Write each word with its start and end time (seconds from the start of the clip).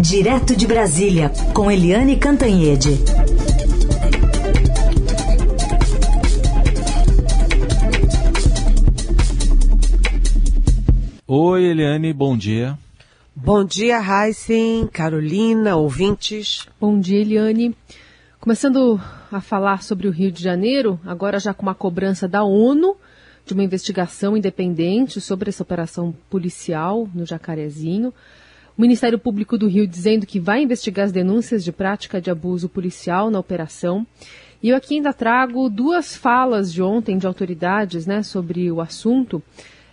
Direto 0.00 0.56
de 0.56 0.66
Brasília, 0.66 1.30
com 1.52 1.70
Eliane 1.70 2.16
Cantanhede. 2.16 2.88
Oi, 11.26 11.64
Eliane, 11.64 12.14
bom 12.14 12.34
dia. 12.34 12.78
Bom 13.36 13.62
dia, 13.62 14.00
Heisen, 14.00 14.86
Carolina, 14.86 15.76
ouvintes. 15.76 16.66
Bom 16.80 16.98
dia, 16.98 17.20
Eliane. 17.20 17.76
Começando 18.40 18.98
a 19.30 19.40
falar 19.42 19.82
sobre 19.82 20.08
o 20.08 20.10
Rio 20.10 20.32
de 20.32 20.42
Janeiro, 20.42 20.98
agora 21.04 21.38
já 21.38 21.52
com 21.52 21.62
uma 21.62 21.74
cobrança 21.74 22.26
da 22.26 22.42
ONU 22.42 22.96
de 23.44 23.52
uma 23.52 23.64
investigação 23.64 24.34
independente 24.34 25.20
sobre 25.20 25.50
essa 25.50 25.62
operação 25.62 26.14
policial 26.30 27.06
no 27.14 27.26
Jacarezinho. 27.26 28.14
Ministério 28.80 29.18
Público 29.18 29.58
do 29.58 29.68
Rio 29.68 29.86
dizendo 29.86 30.26
que 30.26 30.40
vai 30.40 30.62
investigar 30.62 31.06
as 31.06 31.12
denúncias 31.12 31.62
de 31.62 31.70
prática 31.70 32.20
de 32.20 32.30
abuso 32.30 32.68
policial 32.68 33.30
na 33.30 33.38
operação. 33.38 34.06
E 34.62 34.70
eu 34.70 34.76
aqui 34.76 34.96
ainda 34.96 35.12
trago 35.12 35.68
duas 35.68 36.16
falas 36.16 36.72
de 36.72 36.82
ontem 36.82 37.16
de 37.16 37.26
autoridades 37.26 38.06
né, 38.06 38.22
sobre 38.22 38.70
o 38.70 38.80
assunto. 38.80 39.42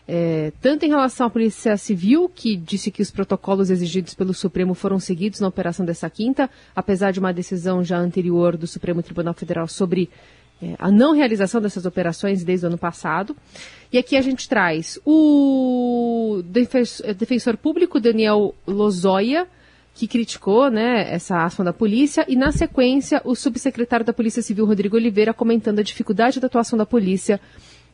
É, 0.10 0.54
tanto 0.62 0.86
em 0.86 0.90
relação 0.90 1.28
à 1.28 1.30
Polícia 1.30 1.76
Civil, 1.76 2.32
que 2.34 2.56
disse 2.56 2.90
que 2.90 3.02
os 3.02 3.12
protocolos 3.12 3.70
exigidos 3.70 4.14
pelo 4.14 4.34
Supremo 4.34 4.74
foram 4.74 5.00
seguidos 5.00 5.42
na 5.42 5.50
operação 5.50 5.86
dessa 5.86 6.10
quinta, 6.10 6.50
apesar 6.74 7.12
de 7.12 7.20
uma 7.20 7.34
decisão 7.34 7.84
já 7.84 7.98
anterior 7.98 8.56
do 8.56 8.66
Supremo 8.66 9.04
Tribunal 9.04 9.34
Federal 9.34 9.68
sobre 9.68 10.10
é, 10.62 10.76
a 10.80 10.92
não 10.92 11.14
realização 11.14 11.62
dessas 11.62 11.86
operações 11.86 12.44
desde 12.44 12.66
o 12.66 12.70
ano 12.70 12.78
passado. 12.78 13.36
E 13.92 13.98
aqui 13.98 14.16
a 14.18 14.22
gente 14.22 14.50
traz 14.50 15.00
o 15.06 16.42
defensor, 16.46 17.14
defensor 17.14 17.58
público 17.58 18.00
Daniel 18.00 18.54
Lozoya, 18.66 19.48
que 19.94 20.08
criticou 20.08 20.70
né, 20.70 21.12
essa 21.12 21.44
ação 21.44 21.66
da 21.66 21.74
polícia, 21.74 22.26
e 22.28 22.36
na 22.36 22.52
sequência 22.52 23.22
o 23.26 23.36
subsecretário 23.36 24.06
da 24.06 24.14
Polícia 24.14 24.44
Civil, 24.44 24.66
Rodrigo 24.66 24.96
Oliveira, 24.96 25.34
comentando 25.34 25.80
a 25.80 25.84
dificuldade 25.84 26.40
da 26.40 26.48
atuação 26.48 26.78
da 26.78 26.86
polícia, 26.86 27.40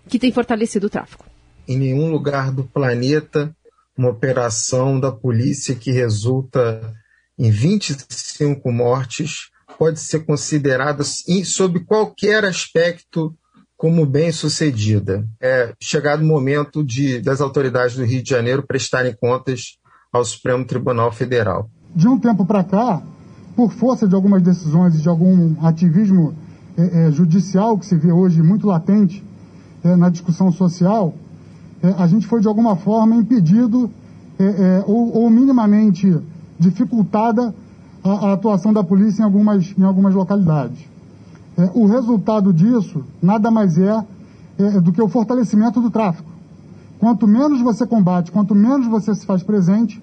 que 0.09 0.19
tem 0.19 0.31
fortalecido 0.31 0.87
o 0.87 0.89
tráfico. 0.89 1.25
Em 1.65 1.77
nenhum 1.77 2.11
lugar 2.11 2.51
do 2.51 2.65
planeta, 2.65 3.55
uma 3.97 4.09
operação 4.09 4.99
da 4.99 5.11
polícia 5.11 5.75
que 5.75 5.91
resulta 5.91 6.93
em 7.39 7.49
25 7.49 8.69
mortes 8.71 9.49
pode 9.77 9.99
ser 9.99 10.25
considerada, 10.25 11.03
sob 11.43 11.79
qualquer 11.81 12.45
aspecto, 12.45 13.33
como 13.75 14.05
bem 14.05 14.31
sucedida. 14.31 15.27
É 15.41 15.73
chegado 15.81 16.21
o 16.21 16.25
momento 16.25 16.83
de, 16.83 17.19
das 17.19 17.41
autoridades 17.41 17.95
do 17.95 18.05
Rio 18.05 18.23
de 18.23 18.29
Janeiro 18.29 18.65
prestarem 18.65 19.13
contas 19.13 19.77
ao 20.11 20.23
Supremo 20.23 20.65
Tribunal 20.65 21.11
Federal. 21.11 21.69
De 21.95 22.07
um 22.07 22.19
tempo 22.19 22.45
para 22.45 22.63
cá, 22.63 23.01
por 23.55 23.71
força 23.71 24.07
de 24.07 24.15
algumas 24.15 24.41
decisões 24.41 24.95
e 24.95 25.01
de 25.01 25.09
algum 25.09 25.55
ativismo 25.65 26.33
é, 26.77 27.07
é, 27.07 27.11
judicial 27.11 27.77
que 27.77 27.85
se 27.85 27.95
vê 27.95 28.11
hoje 28.11 28.41
muito 28.41 28.67
latente 28.67 29.23
é, 29.83 29.95
na 29.95 30.09
discussão 30.09 30.51
social, 30.51 31.13
é, 31.81 31.89
a 31.97 32.07
gente 32.07 32.25
foi 32.25 32.39
de 32.39 32.47
alguma 32.47 32.75
forma 32.75 33.15
impedido 33.15 33.91
é, 34.39 34.43
é, 34.43 34.83
ou, 34.87 35.15
ou 35.15 35.29
minimamente 35.29 36.17
dificultada 36.59 37.53
a, 38.03 38.09
a 38.09 38.33
atuação 38.33 38.73
da 38.73 38.83
polícia 38.83 39.21
em 39.21 39.25
algumas, 39.25 39.73
em 39.77 39.83
algumas 39.83 40.13
localidades. 40.13 40.79
É, 41.57 41.69
o 41.73 41.85
resultado 41.85 42.51
disso 42.51 43.03
nada 43.21 43.49
mais 43.51 43.77
é, 43.77 44.03
é, 44.57 44.81
do 44.81 44.91
que 44.91 45.01
o 45.01 45.07
fortalecimento 45.07 45.79
do 45.79 45.89
tráfico. 45.89 46.29
Quanto 46.99 47.27
menos 47.27 47.61
você 47.61 47.85
combate, 47.85 48.31
quanto 48.31 48.55
menos 48.55 48.87
você 48.87 49.13
se 49.13 49.25
faz 49.25 49.43
presente, 49.43 50.01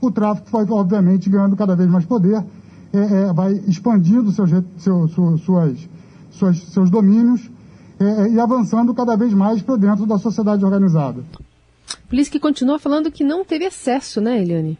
o 0.00 0.10
tráfico 0.10 0.48
vai, 0.50 0.64
obviamente, 0.68 1.28
ganhando 1.28 1.56
cada 1.56 1.74
vez 1.74 1.90
mais 1.90 2.04
poder, 2.04 2.44
é, 2.92 2.98
é 2.98 3.32
vai 3.32 3.52
expandindo 3.66 4.30
seus, 4.32 4.50
seu, 4.78 5.08
suas, 5.08 5.88
suas, 6.30 6.58
seus 6.58 6.90
domínios 6.90 7.50
é, 7.98 8.04
é, 8.04 8.28
e 8.30 8.40
avançando 8.40 8.94
cada 8.94 9.16
vez 9.16 9.32
mais 9.32 9.62
para 9.62 9.76
dentro 9.76 10.06
da 10.06 10.18
sociedade 10.18 10.64
organizada. 10.64 11.24
Polícia 12.08 12.30
que 12.30 12.40
continua 12.40 12.78
falando 12.78 13.10
que 13.10 13.24
não 13.24 13.44
teve 13.44 13.66
acesso, 13.66 14.20
né, 14.20 14.40
Eliane? 14.40 14.78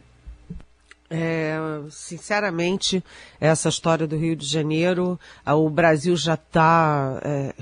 É, 1.09 1.57
sinceramente, 1.89 3.01
essa 3.39 3.69
história 3.69 4.05
do 4.05 4.17
Rio 4.17 4.35
de 4.35 4.45
Janeiro, 4.45 5.17
o 5.45 5.69
Brasil 5.69 6.15
já 6.17 6.33
está. 6.33 7.19
É, 7.23 7.53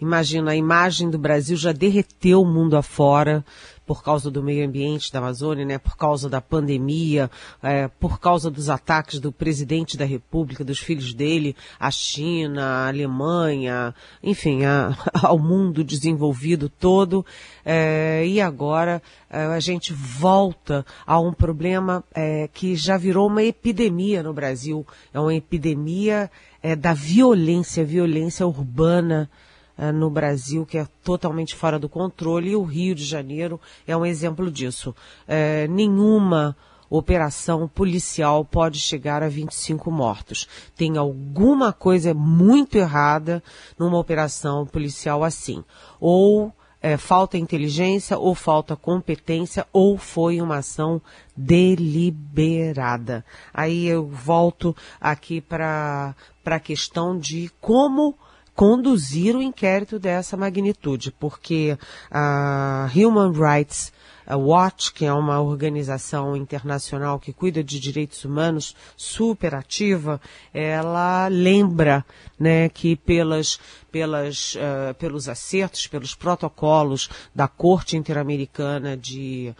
imagina, 0.00 0.50
a 0.50 0.56
imagem 0.56 1.08
do 1.08 1.18
Brasil 1.18 1.56
já 1.56 1.70
derreteu 1.70 2.42
o 2.42 2.46
mundo 2.46 2.76
afora 2.76 3.44
por 3.88 4.02
causa 4.02 4.30
do 4.30 4.42
meio 4.42 4.66
ambiente 4.66 5.10
da 5.10 5.18
Amazônia, 5.18 5.64
né, 5.64 5.78
por 5.78 5.96
causa 5.96 6.28
da 6.28 6.42
pandemia, 6.42 7.30
é, 7.62 7.88
por 7.88 8.20
causa 8.20 8.50
dos 8.50 8.68
ataques 8.68 9.18
do 9.18 9.32
presidente 9.32 9.96
da 9.96 10.04
República, 10.04 10.62
dos 10.62 10.78
filhos 10.78 11.14
dele, 11.14 11.56
à 11.80 11.90
China, 11.90 12.62
à 12.62 12.88
Alemanha, 12.88 13.94
enfim, 14.22 14.66
a, 14.66 14.94
ao 15.24 15.38
mundo 15.38 15.82
desenvolvido 15.82 16.68
todo. 16.68 17.24
É, 17.64 18.26
e 18.26 18.42
agora 18.42 19.02
é, 19.30 19.46
a 19.46 19.58
gente 19.58 19.94
volta 19.94 20.84
a 21.06 21.18
um 21.18 21.32
problema 21.32 22.04
é, 22.14 22.46
que 22.52 22.76
já 22.76 22.98
virou 22.98 23.26
uma 23.26 23.42
epidemia 23.42 24.22
no 24.22 24.34
Brasil. 24.34 24.86
É 25.14 25.18
uma 25.18 25.34
epidemia 25.34 26.30
é, 26.62 26.76
da 26.76 26.92
violência, 26.92 27.86
violência 27.86 28.46
urbana 28.46 29.30
uh, 29.78 29.92
no 29.92 30.10
Brasil 30.10 30.66
que 30.66 30.78
é 30.78 30.86
totalmente 31.02 31.54
fora 31.54 31.78
do 31.78 31.88
controle 31.88 32.50
e 32.50 32.56
o 32.56 32.62
Rio 32.62 32.94
de 32.94 33.04
Janeiro 33.04 33.60
é 33.86 33.96
um 33.96 34.04
exemplo 34.04 34.50
disso. 34.50 34.94
Uh, 35.26 35.70
nenhuma 35.70 36.56
operação 36.90 37.68
policial 37.68 38.44
pode 38.44 38.80
chegar 38.80 39.22
a 39.22 39.28
25 39.28 39.90
mortos. 39.90 40.48
Tem 40.74 40.96
alguma 40.96 41.72
coisa 41.72 42.14
muito 42.14 42.76
errada 42.76 43.42
numa 43.78 43.98
operação 43.98 44.66
policial 44.66 45.22
assim. 45.22 45.62
Ou 46.00 46.52
é, 46.80 46.96
falta 46.96 47.36
inteligência, 47.36 48.16
ou 48.18 48.34
falta 48.34 48.76
competência, 48.76 49.66
ou 49.72 49.98
foi 49.98 50.40
uma 50.40 50.58
ação 50.58 51.02
deliberada. 51.36 53.24
Aí 53.52 53.86
eu 53.86 54.06
volto 54.06 54.76
aqui 55.00 55.40
para 55.40 56.14
a 56.44 56.60
questão 56.60 57.18
de 57.18 57.50
como 57.60 58.14
conduzir 58.58 59.36
o 59.36 59.40
inquérito 59.40 60.00
dessa 60.00 60.36
magnitude, 60.36 61.12
porque 61.12 61.78
a 62.10 62.90
Human 62.92 63.30
Rights 63.30 63.92
Watch, 64.28 64.92
que 64.92 65.04
é 65.04 65.12
uma 65.12 65.40
organização 65.40 66.36
internacional 66.36 67.20
que 67.20 67.32
cuida 67.32 67.62
de 67.62 67.78
direitos 67.78 68.24
humanos 68.24 68.74
super 68.96 69.54
ativa, 69.54 70.20
ela 70.52 71.28
lembra 71.28 72.04
né, 72.36 72.68
que 72.68 72.96
pelas, 72.96 73.60
pelas, 73.92 74.56
uh, 74.56 74.92
pelos 74.98 75.28
acertos, 75.28 75.86
pelos 75.86 76.16
protocolos 76.16 77.08
da 77.32 77.46
Corte 77.46 77.96
Interamericana 77.96 78.96
de 78.96 79.54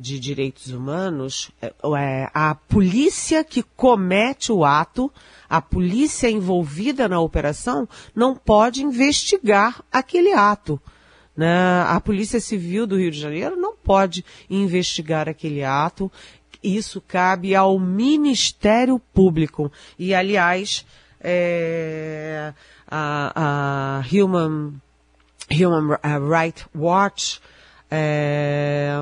de 0.00 0.18
direitos 0.18 0.68
humanos, 0.68 1.50
é, 1.60 1.66
é, 1.98 2.30
a 2.32 2.54
polícia 2.54 3.44
que 3.44 3.62
comete 3.62 4.50
o 4.50 4.64
ato, 4.64 5.12
a 5.48 5.60
polícia 5.60 6.30
envolvida 6.30 7.06
na 7.06 7.20
operação, 7.20 7.86
não 8.14 8.34
pode 8.34 8.82
investigar 8.82 9.84
aquele 9.92 10.32
ato. 10.32 10.80
Né? 11.36 11.82
A 11.86 12.00
Polícia 12.00 12.40
Civil 12.40 12.86
do 12.86 12.96
Rio 12.96 13.10
de 13.10 13.20
Janeiro 13.20 13.56
não 13.56 13.76
pode 13.76 14.24
investigar 14.48 15.28
aquele 15.28 15.62
ato. 15.62 16.10
Isso 16.62 17.00
cabe 17.00 17.54
ao 17.54 17.78
Ministério 17.78 18.98
Público. 18.98 19.70
E, 19.98 20.14
aliás, 20.14 20.84
é, 21.20 22.52
a, 22.86 24.00
a 24.00 24.02
Human, 24.12 24.80
Human 25.50 25.98
Rights 26.28 26.66
Watch 26.74 27.40
é, 27.90 28.92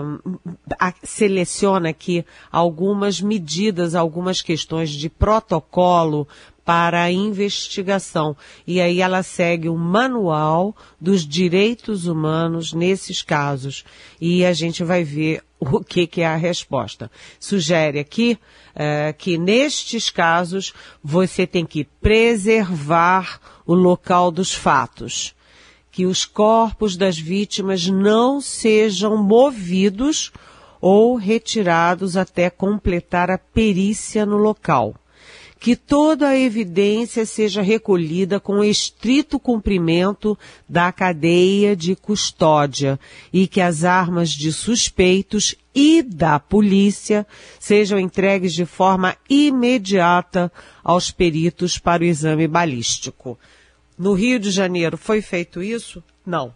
seleciona 1.03 1.91
aqui 1.91 2.25
algumas 2.51 3.21
medidas, 3.21 3.95
algumas 3.95 4.41
questões 4.41 4.91
de 4.91 5.09
protocolo 5.11 6.27
para 6.65 7.03
a 7.03 7.11
investigação. 7.11 8.37
E 8.67 8.81
aí 8.81 9.01
ela 9.01 9.23
segue 9.23 9.69
o 9.69 9.77
manual 9.77 10.77
dos 11.01 11.27
direitos 11.27 12.07
humanos 12.07 12.73
nesses 12.73 13.23
casos. 13.23 13.85
E 14.21 14.45
a 14.45 14.53
gente 14.53 14.85
vai 14.85 15.05
ver 15.05 15.43
o 15.61 15.81
que, 15.81 16.07
que 16.07 16.21
é 16.21 16.27
a 16.27 16.37
resposta. 16.37 17.11
Sugere 17.41 17.99
aqui 17.99 18.39
é, 18.75 19.15
que 19.17 19.39
nestes 19.39 20.11
casos 20.11 20.73
você 21.03 21.47
tem 21.47 21.65
que 21.65 21.85
preservar 21.85 23.41
o 23.67 23.75
local 23.75 24.31
dos 24.31 24.55
fatos 24.55 25.35
que 25.99 26.07
os 26.07 26.25
corpos 26.25 26.97
das 26.97 27.19
vítimas 27.19 27.89
não 27.89 28.41
sejam 28.41 29.17
movidos 29.17 30.31
ou 30.81 31.17
retirados 31.17 32.17
até 32.17 32.49
completar 32.49 33.33
a 33.33 33.37
perícia 33.37 34.25
no 34.25 34.37
local. 34.37 34.95
que 35.59 35.75
toda 35.75 36.29
a 36.29 36.39
evidência 36.39 37.27
seja 37.27 37.63
recolhida 37.63 38.39
com 38.39 38.63
estrito 38.63 39.41
cumprimento 39.41 40.39
da 40.69 40.93
cadeia 40.93 41.75
de 41.75 41.97
custódia 41.97 42.97
e 43.33 43.49
que 43.49 43.61
as 43.61 43.83
armas 43.83 44.31
de 44.31 44.53
suspeitos 44.53 45.57
e 45.75 46.01
da 46.01 46.39
polícia 46.39 47.27
sejam 47.59 47.99
entregues 47.99 48.55
de 48.55 48.65
forma 48.65 49.17
imediata 49.29 50.53
aos 50.85 51.11
peritos 51.11 51.77
para 51.77 52.05
o 52.05 52.07
exame 52.07 52.47
balístico. 52.47 53.37
No 53.99 54.15
Rio 54.15 54.39
de 54.39 54.51
Janeiro 54.51 54.97
foi 54.97 55.21
feito 55.21 55.63
isso? 55.63 56.03
Não. 56.25 56.55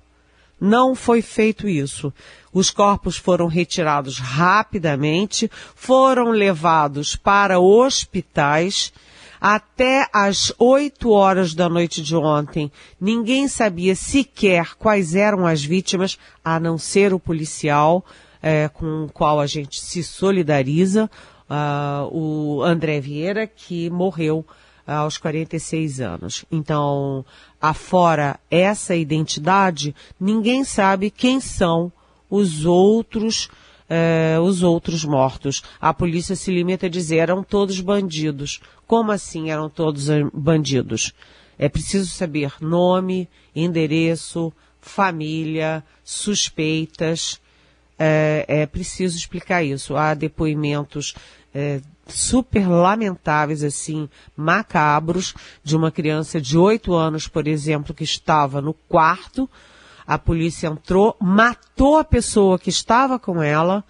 Não 0.60 0.94
foi 0.94 1.20
feito 1.20 1.68
isso. 1.68 2.12
Os 2.52 2.70
corpos 2.70 3.16
foram 3.16 3.48
retirados 3.48 4.18
rapidamente, 4.18 5.50
foram 5.74 6.30
levados 6.30 7.16
para 7.16 7.58
hospitais. 7.58 8.92
Até 9.40 10.08
às 10.12 10.54
8 10.56 11.10
horas 11.10 11.52
da 11.52 11.68
noite 11.68 12.00
de 12.00 12.14
ontem, 12.14 12.70
ninguém 13.00 13.48
sabia 13.48 13.96
sequer 13.96 14.76
quais 14.76 15.16
eram 15.16 15.44
as 15.44 15.64
vítimas, 15.64 16.16
a 16.44 16.60
não 16.60 16.78
ser 16.78 17.12
o 17.12 17.18
policial 17.18 18.04
é, 18.40 18.68
com 18.68 19.06
o 19.06 19.08
qual 19.08 19.40
a 19.40 19.46
gente 19.46 19.80
se 19.80 20.02
solidariza, 20.02 21.10
uh, 21.50 22.08
o 22.16 22.62
André 22.62 23.00
Vieira, 23.00 23.46
que 23.46 23.88
morreu 23.90 24.46
aos 24.86 25.18
46 25.18 26.00
anos. 26.00 26.44
Então, 26.50 27.24
afora 27.60 28.38
essa 28.50 28.94
identidade, 28.94 29.94
ninguém 30.18 30.64
sabe 30.64 31.10
quem 31.10 31.40
são 31.40 31.92
os 32.28 32.64
outros 32.64 33.48
eh, 33.88 34.38
os 34.40 34.62
outros 34.62 35.04
mortos. 35.04 35.62
A 35.78 35.92
polícia 35.92 36.34
se 36.34 36.50
limita 36.50 36.86
a 36.86 36.88
dizer 36.88 37.18
eram 37.18 37.42
todos 37.42 37.78
bandidos. 37.80 38.60
Como 38.86 39.12
assim 39.12 39.50
eram 39.50 39.68
todos 39.68 40.06
bandidos? 40.32 41.12
É 41.58 41.68
preciso 41.68 42.08
saber 42.08 42.54
nome, 42.58 43.28
endereço, 43.54 44.50
família, 44.80 45.84
suspeitas. 46.02 47.40
É, 47.98 48.44
é 48.48 48.66
preciso 48.66 49.16
explicar 49.16 49.62
isso. 49.62 49.94
Há 49.94 50.14
depoimentos 50.14 51.14
é, 51.54 51.80
super 52.06 52.68
lamentáveis, 52.68 53.62
assim, 53.62 54.08
macabros, 54.36 55.34
de 55.62 55.76
uma 55.76 55.90
criança 55.90 56.40
de 56.40 56.58
8 56.58 56.94
anos, 56.94 57.28
por 57.28 57.46
exemplo, 57.46 57.94
que 57.94 58.04
estava 58.04 58.60
no 58.60 58.74
quarto, 58.74 59.48
a 60.06 60.18
polícia 60.18 60.66
entrou, 60.66 61.16
matou 61.20 61.98
a 61.98 62.04
pessoa 62.04 62.58
que 62.58 62.70
estava 62.70 63.18
com 63.18 63.42
ela, 63.42 63.84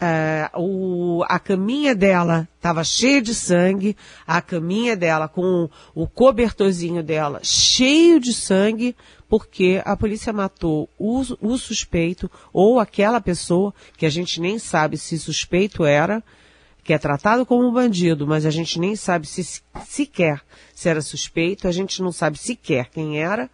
é, 0.00 0.48
o, 0.54 1.24
a 1.28 1.38
caminha 1.40 1.94
dela 1.94 2.48
estava 2.56 2.84
cheia 2.84 3.20
de 3.20 3.34
sangue, 3.34 3.96
a 4.26 4.40
caminha 4.40 4.96
dela 4.96 5.26
com 5.26 5.68
o, 5.94 6.02
o 6.02 6.06
cobertorzinho 6.06 7.02
dela 7.02 7.40
cheio 7.42 8.20
de 8.20 8.32
sangue, 8.32 8.94
porque 9.28 9.82
a 9.84 9.96
polícia 9.96 10.32
matou 10.32 10.88
o, 10.96 11.22
o 11.40 11.58
suspeito 11.58 12.30
ou 12.52 12.78
aquela 12.78 13.20
pessoa 13.20 13.74
que 13.96 14.06
a 14.06 14.10
gente 14.10 14.40
nem 14.40 14.58
sabe 14.58 14.96
se 14.96 15.18
suspeito 15.18 15.84
era, 15.84 16.22
que 16.88 16.94
é 16.94 16.98
tratado 16.98 17.44
como 17.44 17.68
um 17.68 17.70
bandido, 17.70 18.26
mas 18.26 18.46
a 18.46 18.50
gente 18.50 18.80
nem 18.80 18.96
sabe 18.96 19.26
se 19.26 19.62
sequer 19.86 20.40
se 20.74 20.88
era 20.88 21.02
suspeito, 21.02 21.68
a 21.68 21.70
gente 21.70 22.00
não 22.00 22.10
sabe 22.10 22.38
sequer 22.38 22.88
quem 22.88 23.20
era, 23.20 23.50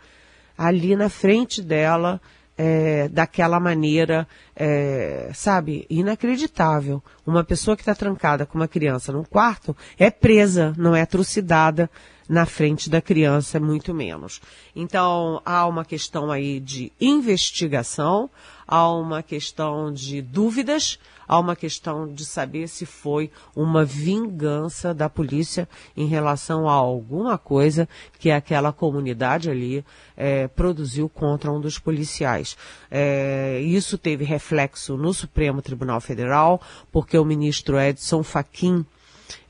ali 0.56 0.94
na 0.94 1.08
frente 1.08 1.60
dela, 1.60 2.20
é, 2.56 3.08
daquela 3.08 3.58
maneira, 3.58 4.24
é, 4.54 5.32
sabe, 5.34 5.84
inacreditável. 5.90 7.02
Uma 7.26 7.42
pessoa 7.42 7.76
que 7.76 7.82
está 7.82 7.92
trancada 7.92 8.46
com 8.46 8.56
uma 8.56 8.68
criança 8.68 9.10
num 9.10 9.24
quarto 9.24 9.76
é 9.98 10.12
presa, 10.12 10.72
não 10.78 10.94
é 10.94 11.04
trucidada 11.04 11.90
na 12.28 12.46
frente 12.46 12.88
da 12.88 13.02
criança, 13.02 13.58
muito 13.58 13.92
menos. 13.92 14.40
Então, 14.76 15.42
há 15.44 15.66
uma 15.66 15.84
questão 15.84 16.30
aí 16.30 16.60
de 16.60 16.92
investigação, 17.00 18.30
há 18.64 18.88
uma 18.92 19.24
questão 19.24 19.92
de 19.92 20.22
dúvidas, 20.22 21.00
há 21.26 21.38
uma 21.38 21.56
questão 21.56 22.12
de 22.12 22.24
saber 22.24 22.68
se 22.68 22.86
foi 22.86 23.30
uma 23.54 23.84
vingança 23.84 24.92
da 24.94 25.08
polícia 25.08 25.68
em 25.96 26.06
relação 26.06 26.68
a 26.68 26.72
alguma 26.72 27.38
coisa 27.38 27.88
que 28.18 28.30
aquela 28.30 28.72
comunidade 28.72 29.50
ali 29.50 29.84
é, 30.16 30.48
produziu 30.48 31.08
contra 31.08 31.50
um 31.50 31.60
dos 31.60 31.78
policiais. 31.78 32.56
É, 32.90 33.60
isso 33.60 33.98
teve 33.98 34.24
reflexo 34.24 34.96
no 34.96 35.12
Supremo 35.12 35.62
Tribunal 35.62 36.00
Federal, 36.00 36.60
porque 36.92 37.18
o 37.18 37.24
ministro 37.24 37.78
Edson 37.78 38.22
Fachin 38.22 38.84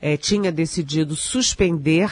é, 0.01 0.17
tinha 0.17 0.51
decidido 0.51 1.15
suspender 1.15 2.11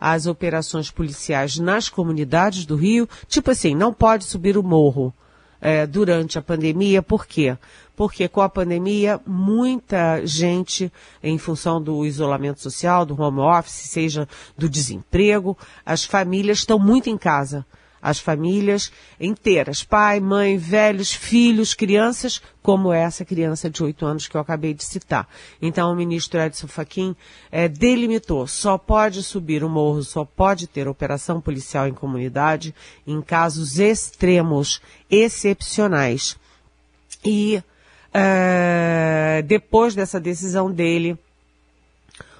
as 0.00 0.26
operações 0.26 0.90
policiais 0.90 1.58
nas 1.58 1.88
comunidades 1.88 2.66
do 2.66 2.74
Rio, 2.74 3.08
tipo 3.28 3.50
assim, 3.50 3.74
não 3.74 3.92
pode 3.92 4.24
subir 4.24 4.58
o 4.58 4.62
morro 4.62 5.14
é, 5.60 5.86
durante 5.86 6.36
a 6.38 6.42
pandemia, 6.42 7.00
por 7.00 7.24
quê? 7.24 7.56
Porque 7.96 8.28
com 8.28 8.40
a 8.40 8.48
pandemia 8.48 9.20
muita 9.26 10.24
gente, 10.26 10.92
em 11.22 11.38
função 11.38 11.82
do 11.82 12.04
isolamento 12.06 12.60
social, 12.60 13.04
do 13.04 13.20
home 13.20 13.40
office, 13.40 13.90
seja 13.90 14.28
do 14.56 14.68
desemprego, 14.68 15.56
as 15.84 16.04
famílias 16.04 16.58
estão 16.58 16.78
muito 16.78 17.10
em 17.10 17.18
casa. 17.18 17.66
As 18.02 18.18
famílias 18.18 18.90
inteiras, 19.20 19.84
pai, 19.84 20.18
mãe, 20.18 20.58
velhos, 20.58 21.14
filhos, 21.14 21.72
crianças, 21.72 22.42
como 22.60 22.92
essa 22.92 23.24
criança 23.24 23.70
de 23.70 23.80
8 23.80 24.04
anos 24.04 24.26
que 24.26 24.36
eu 24.36 24.40
acabei 24.40 24.74
de 24.74 24.82
citar. 24.82 25.28
Então 25.60 25.92
o 25.92 25.94
ministro 25.94 26.40
Edson 26.40 26.66
Fachin 26.66 27.14
é, 27.48 27.68
delimitou, 27.68 28.48
só 28.48 28.76
pode 28.76 29.22
subir 29.22 29.62
o 29.62 29.68
morro, 29.68 30.02
só 30.02 30.24
pode 30.24 30.66
ter 30.66 30.88
operação 30.88 31.40
policial 31.40 31.86
em 31.86 31.94
comunidade 31.94 32.74
em 33.06 33.22
casos 33.22 33.78
extremos, 33.78 34.80
excepcionais. 35.08 36.36
E 37.24 37.62
é, 38.12 39.42
depois 39.46 39.94
dessa 39.94 40.20
decisão 40.20 40.70
dele, 40.70 41.18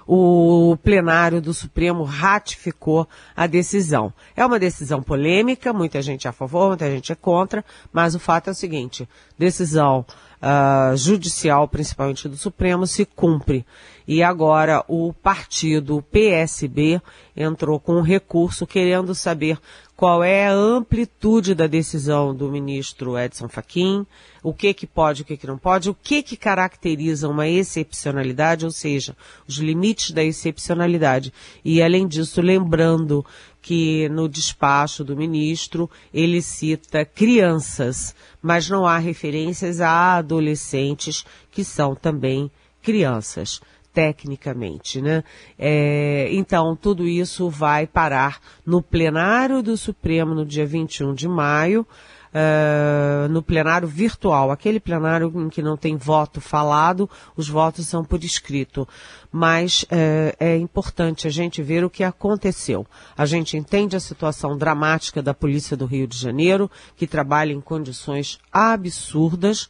o 0.07 0.77
plenário 0.83 1.41
do 1.41 1.55
Supremo 1.55 2.03
ratificou 2.03 3.09
a 3.37 3.47
decisão. 3.47 4.13
É 4.37 4.45
uma 4.45 4.59
decisão 4.59 5.03
polêmica, 5.03 5.73
muita 5.73 6.03
gente 6.03 6.27
é 6.27 6.31
a 6.31 6.33
favor, 6.33 6.69
muita 6.69 6.91
gente 6.91 7.13
é 7.13 7.15
contra, 7.15 7.65
mas 7.93 8.15
o 8.15 8.19
fato 8.19 8.49
é 8.49 8.51
o 8.51 8.55
seguinte: 8.55 9.09
decisão 9.39 10.05
uh, 10.43 10.97
judicial, 10.97 11.69
principalmente 11.69 12.29
do 12.29 12.37
Supremo, 12.37 12.87
se 12.87 13.05
cumpre. 13.05 13.65
E 14.07 14.23
agora 14.23 14.85
o 14.89 15.13
partido 15.13 16.03
PSB 16.11 17.01
entrou 17.37 17.79
com 17.79 17.97
um 17.97 18.03
recurso 18.03 18.67
querendo 18.67 19.15
saber 19.15 19.59
qual 20.03 20.25
é 20.25 20.49
a 20.49 20.53
amplitude 20.53 21.55
da 21.55 21.69
decisão 21.69 22.35
do 22.35 22.51
ministro 22.51 23.17
Edson 23.17 23.49
Fachin, 23.49 24.05
o 24.43 24.53
que 24.53 24.75
que 24.75 24.85
pode, 24.85 25.23
o 25.23 25.25
que 25.25 25.37
que 25.37 25.47
não 25.47 25.57
pode, 25.57 25.89
o 25.89 25.95
que 25.95 26.25
que 26.25 26.37
caracteriza 26.37 27.29
uma 27.29 27.47
excepcionalidade, 27.47 28.65
ou 28.65 28.73
seja, 28.73 29.17
os 29.47 29.59
limites 29.59 30.11
da 30.11 30.25
excepcionalidade. 30.25 31.33
E 31.65 31.81
além 31.81 32.09
disso, 32.09 32.41
lembrando 32.41 33.25
que 33.61 34.09
no 34.09 34.29
despacho 34.29 35.05
do 35.05 35.17
ministro 35.17 35.89
ele 36.13 36.43
cita 36.43 37.05
crianças, 37.05 38.13
mas 38.43 38.69
não 38.69 38.85
há 38.85 38.99
referências 38.99 39.81
a 39.81 40.17
adolescentes 40.17 41.25
que 41.53 41.63
são 41.63 41.95
também 41.95 42.51
crianças 42.83 43.61
tecnicamente, 43.93 45.01
né? 45.01 45.23
É, 45.59 46.29
então, 46.33 46.75
tudo 46.75 47.07
isso 47.07 47.51
vai 47.51 47.87
parar 47.87 48.41
no 48.65 48.83
plenário 48.83 49.63
do 49.63 49.77
Supremo 49.77 50.35
no 50.35 50.47
dia 50.47 50.67
21 50.67 51.15
de 51.15 51.29
maio, 51.29 51.87
uh, 52.33 53.29
no 53.29 53.43
plenário 53.43 53.87
virtual, 53.87 54.51
aquele 54.51 54.81
plenário 54.81 55.33
em 55.37 55.49
que 55.49 55.63
não 55.63 55.77
tem 55.77 55.97
voto 55.97 56.41
falado, 56.41 57.09
os 57.37 57.49
votos 57.49 57.87
são 57.87 58.05
por 58.05 58.25
escrito. 58.25 58.89
Mas 59.31 59.83
uh, 59.85 60.35
é 60.41 60.57
importante 60.57 61.27
a 61.27 61.31
gente 61.31 61.63
ver 61.63 61.85
o 61.85 61.91
que 61.91 62.05
aconteceu. 62.05 62.87
A 63.17 63.27
gente 63.27 63.57
entende 63.57 63.97
a 63.97 64.01
situação 64.01 64.57
dramática 64.57 65.23
da 65.23 65.35
Polícia 65.35 65.77
do 65.77 65.87
Rio 65.87 66.07
de 66.07 66.19
Janeiro, 66.19 66.71
que 66.97 67.07
trabalha 67.07 67.53
em 67.53 67.61
condições 67.61 68.39
absurdas, 68.51 69.69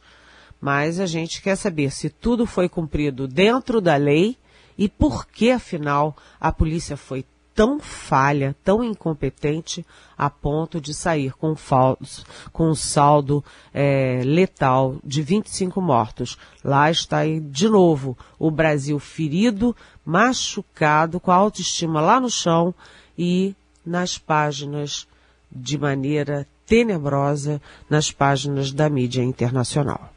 mas 0.63 0.97
a 0.97 1.05
gente 1.05 1.41
quer 1.41 1.57
saber 1.57 1.91
se 1.91 2.09
tudo 2.09 2.45
foi 2.45 2.69
cumprido 2.69 3.27
dentro 3.27 3.81
da 3.81 3.97
lei 3.97 4.37
e 4.77 4.87
por 4.87 5.27
que, 5.27 5.51
afinal, 5.51 6.15
a 6.39 6.53
polícia 6.53 6.95
foi 6.95 7.25
tão 7.53 7.81
falha, 7.81 8.55
tão 8.63 8.81
incompetente, 8.81 9.85
a 10.17 10.29
ponto 10.29 10.79
de 10.79 10.93
sair 10.93 11.33
com, 11.33 11.53
falso, 11.53 12.25
com 12.53 12.69
um 12.69 12.75
saldo 12.75 13.43
é, 13.73 14.21
letal 14.23 14.95
de 15.03 15.21
25 15.21 15.81
mortos. 15.81 16.37
Lá 16.63 16.89
está 16.89 17.17
aí, 17.17 17.41
de 17.41 17.67
novo, 17.67 18.17
o 18.39 18.49
Brasil 18.49 18.97
ferido, 18.99 19.75
machucado, 20.05 21.19
com 21.19 21.29
a 21.29 21.35
autoestima 21.35 21.99
lá 21.99 22.21
no 22.21 22.29
chão 22.29 22.73
e 23.17 23.53
nas 23.85 24.17
páginas 24.17 25.09
de 25.51 25.77
maneira 25.77 26.47
tenebrosa 26.65 27.61
nas 27.89 28.11
páginas 28.11 28.71
da 28.71 28.89
mídia 28.89 29.21
internacional. 29.21 30.12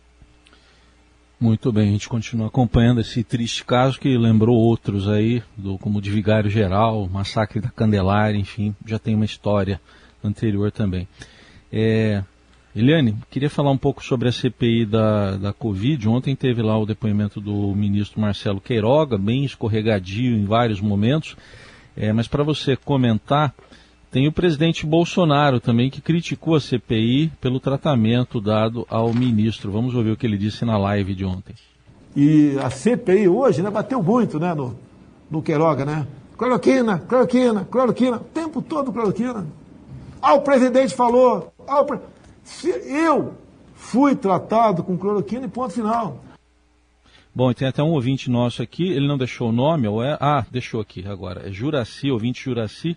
Muito 1.38 1.70
bem, 1.70 1.90
a 1.90 1.92
gente 1.92 2.08
continua 2.08 2.46
acompanhando 2.46 3.02
esse 3.02 3.22
triste 3.22 3.62
caso 3.62 4.00
que 4.00 4.16
lembrou 4.16 4.56
outros 4.56 5.06
aí, 5.06 5.42
do, 5.54 5.76
como 5.76 5.98
o 5.98 6.00
de 6.00 6.10
Vigário 6.10 6.48
Geral, 6.48 7.06
massacre 7.08 7.60
da 7.60 7.68
Candelária, 7.68 8.38
enfim, 8.38 8.74
já 8.86 8.98
tem 8.98 9.14
uma 9.14 9.26
história 9.26 9.78
anterior 10.24 10.72
também. 10.72 11.06
É, 11.70 12.24
Eliane, 12.74 13.16
queria 13.30 13.50
falar 13.50 13.70
um 13.70 13.76
pouco 13.76 14.02
sobre 14.02 14.28
a 14.28 14.32
CPI 14.32 14.86
da, 14.86 15.36
da 15.36 15.52
Covid. 15.52 16.08
Ontem 16.08 16.34
teve 16.34 16.62
lá 16.62 16.78
o 16.78 16.86
depoimento 16.86 17.38
do 17.38 17.74
ministro 17.74 18.18
Marcelo 18.18 18.60
Queiroga, 18.60 19.18
bem 19.18 19.44
escorregadio 19.44 20.34
em 20.34 20.46
vários 20.46 20.80
momentos. 20.80 21.36
É, 21.94 22.14
mas 22.14 22.26
para 22.26 22.42
você 22.42 22.76
comentar, 22.76 23.54
tem 24.10 24.28
o 24.28 24.32
presidente 24.32 24.86
Bolsonaro 24.86 25.60
também 25.60 25.90
que 25.90 26.00
criticou 26.00 26.54
a 26.54 26.60
CPI 26.60 27.32
pelo 27.40 27.60
tratamento 27.60 28.40
dado 28.40 28.86
ao 28.88 29.12
ministro. 29.12 29.70
Vamos 29.70 29.94
ouvir 29.94 30.12
o 30.12 30.16
que 30.16 30.26
ele 30.26 30.38
disse 30.38 30.64
na 30.64 30.78
live 30.78 31.14
de 31.14 31.25
ontem. 31.25 31.54
E 32.14 32.56
a 32.62 32.70
CPI 32.70 33.28
hoje 33.28 33.62
né, 33.62 33.70
bateu 33.70 34.02
muito 34.02 34.38
né, 34.40 34.54
no, 34.54 34.78
no 35.30 35.42
Queiroga, 35.42 35.84
né? 35.84 36.06
Cloroquina, 36.36 36.98
cloroquina, 36.98 37.64
cloroquina, 37.64 38.16
o 38.18 38.25
tempo 38.25 38.62
todo 38.62 38.92
cloroquina. 38.92 39.46
Ah, 40.20 40.34
o 40.34 40.42
presidente 40.42 40.94
falou. 40.94 41.52
Ah, 41.66 41.82
pre... 41.82 41.98
Eu 42.86 43.34
fui 43.75 44.14
tratado 44.14 44.82
com 44.82 44.96
cloroquina 44.96 45.46
e 45.46 45.48
ponto 45.48 45.75
final. 45.75 46.22
Bom, 47.34 47.52
tem 47.52 47.68
até 47.68 47.82
um 47.82 47.90
ouvinte 47.90 48.30
nosso 48.30 48.62
aqui, 48.62 48.88
ele 48.88 49.06
não 49.06 49.18
deixou 49.18 49.50
o 49.50 49.52
nome, 49.52 49.86
ou 49.86 50.02
é. 50.02 50.16
Ah, 50.20 50.44
deixou 50.50 50.80
aqui 50.80 51.06
agora. 51.06 51.48
É 51.48 51.52
Juraci, 51.52 52.10
ouvinte 52.10 52.44
Juraci 52.44 52.96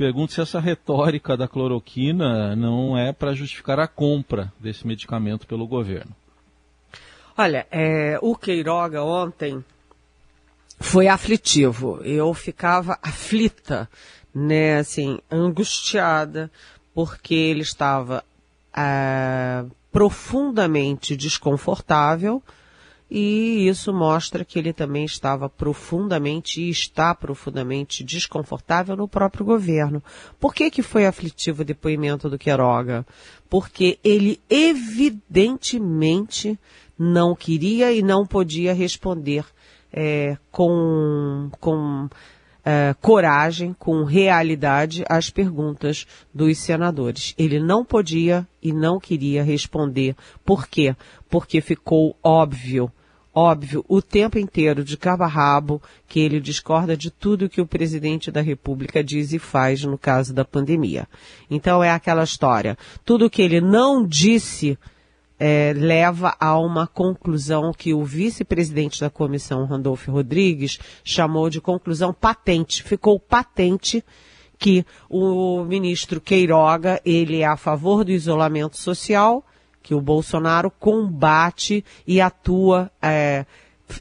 pergunto 0.00 0.32
se 0.32 0.40
essa 0.40 0.58
retórica 0.58 1.36
da 1.36 1.46
cloroquina 1.46 2.56
não 2.56 2.96
é 2.96 3.12
para 3.12 3.34
justificar 3.34 3.78
a 3.78 3.86
compra 3.86 4.50
desse 4.58 4.86
medicamento 4.86 5.46
pelo 5.46 5.66
governo. 5.66 6.16
Olha, 7.36 7.66
é, 7.70 8.18
o 8.22 8.34
Queiroga 8.34 9.04
ontem 9.04 9.62
foi 10.78 11.06
aflitivo. 11.06 12.00
Eu 12.02 12.32
ficava 12.32 12.98
aflita, 13.02 13.90
né, 14.34 14.78
assim, 14.78 15.18
angustiada, 15.30 16.50
porque 16.94 17.34
ele 17.34 17.60
estava 17.60 18.24
é, 18.74 19.66
profundamente 19.92 21.14
desconfortável 21.14 22.42
e 23.10 23.66
isso 23.66 23.92
mostra 23.92 24.44
que 24.44 24.56
ele 24.58 24.72
também 24.72 25.04
estava 25.04 25.48
profundamente 25.48 26.60
e 26.60 26.70
está 26.70 27.12
profundamente 27.14 28.04
desconfortável 28.04 28.96
no 28.96 29.08
próprio 29.08 29.44
governo. 29.44 30.00
Por 30.38 30.54
que 30.54 30.70
que 30.70 30.82
foi 30.82 31.06
aflitivo 31.06 31.62
o 31.62 31.64
depoimento 31.64 32.30
do 32.30 32.38
Queiroga? 32.38 33.04
Porque 33.48 33.98
ele 34.04 34.40
evidentemente 34.48 36.56
não 36.96 37.34
queria 37.34 37.92
e 37.92 38.00
não 38.00 38.24
podia 38.24 38.72
responder 38.72 39.44
é, 39.92 40.38
com, 40.52 41.50
com 41.58 42.08
é, 42.64 42.94
coragem, 43.00 43.74
com 43.76 44.04
realidade 44.04 45.02
às 45.08 45.30
perguntas 45.30 46.06
dos 46.32 46.58
senadores. 46.58 47.34
Ele 47.36 47.58
não 47.58 47.84
podia 47.84 48.46
e 48.62 48.72
não 48.72 49.00
queria 49.00 49.42
responder. 49.42 50.14
Por 50.44 50.68
quê? 50.68 50.94
Porque 51.28 51.60
ficou 51.60 52.16
óbvio 52.22 52.88
óbvio, 53.40 53.84
o 53.88 54.02
tempo 54.02 54.38
inteiro, 54.38 54.84
de 54.84 54.96
cabo 54.96 55.24
a 55.24 55.26
rabo, 55.26 55.80
que 56.06 56.20
ele 56.20 56.40
discorda 56.40 56.96
de 56.96 57.10
tudo 57.10 57.48
que 57.48 57.60
o 57.60 57.66
presidente 57.66 58.30
da 58.30 58.40
República 58.40 59.02
diz 59.02 59.32
e 59.32 59.38
faz 59.38 59.82
no 59.82 59.96
caso 59.96 60.34
da 60.34 60.44
pandemia. 60.44 61.08
Então 61.50 61.82
é 61.82 61.90
aquela 61.90 62.22
história. 62.22 62.76
Tudo 63.04 63.30
que 63.30 63.40
ele 63.40 63.60
não 63.60 64.06
disse 64.06 64.78
é, 65.38 65.72
leva 65.74 66.36
a 66.38 66.58
uma 66.58 66.86
conclusão 66.86 67.72
que 67.72 67.94
o 67.94 68.04
vice-presidente 68.04 69.00
da 69.00 69.08
comissão, 69.08 69.64
Randolfo 69.64 70.12
Rodrigues, 70.12 70.78
chamou 71.02 71.48
de 71.48 71.62
conclusão 71.62 72.12
patente. 72.12 72.82
Ficou 72.82 73.18
patente 73.18 74.04
que 74.58 74.84
o 75.08 75.64
ministro 75.64 76.20
Queiroga, 76.20 77.00
ele 77.06 77.40
é 77.40 77.46
a 77.46 77.56
favor 77.56 78.04
do 78.04 78.10
isolamento 78.10 78.76
social, 78.76 79.42
que 79.90 79.94
o 79.96 80.00
Bolsonaro 80.00 80.70
combate 80.70 81.84
e 82.06 82.20
atua 82.20 82.88
é, 83.02 83.44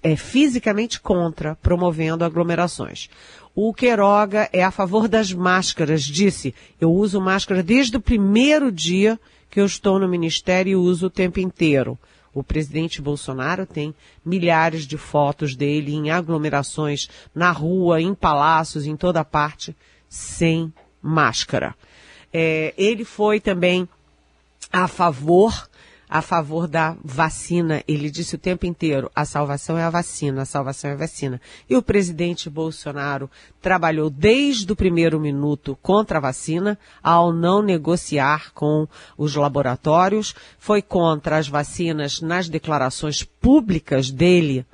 é, 0.04 0.16
fisicamente 0.16 1.02
contra, 1.02 1.56
promovendo 1.56 2.24
aglomerações. 2.24 3.10
O 3.56 3.74
Queiroga 3.74 4.48
é 4.54 4.64
a 4.64 4.70
favor 4.70 5.08
das 5.08 5.34
máscaras, 5.34 6.04
disse, 6.04 6.54
eu 6.80 6.94
uso 6.94 7.20
máscara 7.20 7.64
desde 7.64 7.98
o 7.98 8.00
primeiro 8.00 8.72
dia 8.72 9.20
que 9.50 9.60
eu 9.60 9.66
estou 9.66 9.98
no 9.98 10.08
ministério 10.08 10.74
e 10.74 10.76
uso 10.76 11.08
o 11.08 11.10
tempo 11.10 11.40
inteiro. 11.40 11.98
O 12.36 12.44
presidente 12.44 13.02
Bolsonaro 13.02 13.66
tem 13.66 13.96
milhares 14.24 14.86
de 14.86 14.96
fotos 14.96 15.56
dele 15.56 15.96
em 15.96 16.12
aglomerações, 16.12 17.10
na 17.34 17.50
rua, 17.50 18.00
em 18.00 18.14
palácios, 18.14 18.86
em 18.86 18.96
toda 18.96 19.26
parte, 19.26 19.76
sem 20.08 20.72
máscara. 21.02 21.74
É, 22.32 22.76
ele 22.78 23.04
foi 23.04 23.40
também 23.40 23.90
a 24.72 24.88
favor 24.88 25.69
a 26.10 26.22
favor 26.22 26.68
da 26.68 26.96
vacina. 27.04 27.84
Ele 27.88 28.10
disse 28.10 28.34
o 28.36 28.40
tempo 28.40 28.66
inteiro: 28.66 29.12
a 29.16 29.24
salvação 29.24 29.78
é 29.78 29.84
a 29.84 29.90
vacina, 29.90 30.42
a 30.42 30.46
salvação 30.46 30.90
é 30.90 30.94
a 30.94 30.98
vacina. 30.98 31.40
E 31.70 31.76
o 31.76 31.84
presidente 31.84 32.50
Bolsonaro 32.50 33.30
trabalhou 33.62 34.10
desde 34.10 34.72
o 34.72 34.76
primeiro 34.76 35.20
minuto 35.20 35.78
contra 35.82 36.18
a 36.18 36.22
vacina, 36.22 36.80
ao 37.04 37.32
não 37.32 37.62
negociar 37.62 38.52
com 38.54 38.88
os 39.18 39.36
laboratórios, 39.36 40.34
foi 40.58 40.82
contra 40.82 41.38
as 41.38 41.48
vacinas 41.48 42.22
nas 42.22 42.50
declarações 42.50 43.24
públicas 43.24 44.10
dele. 44.10 44.66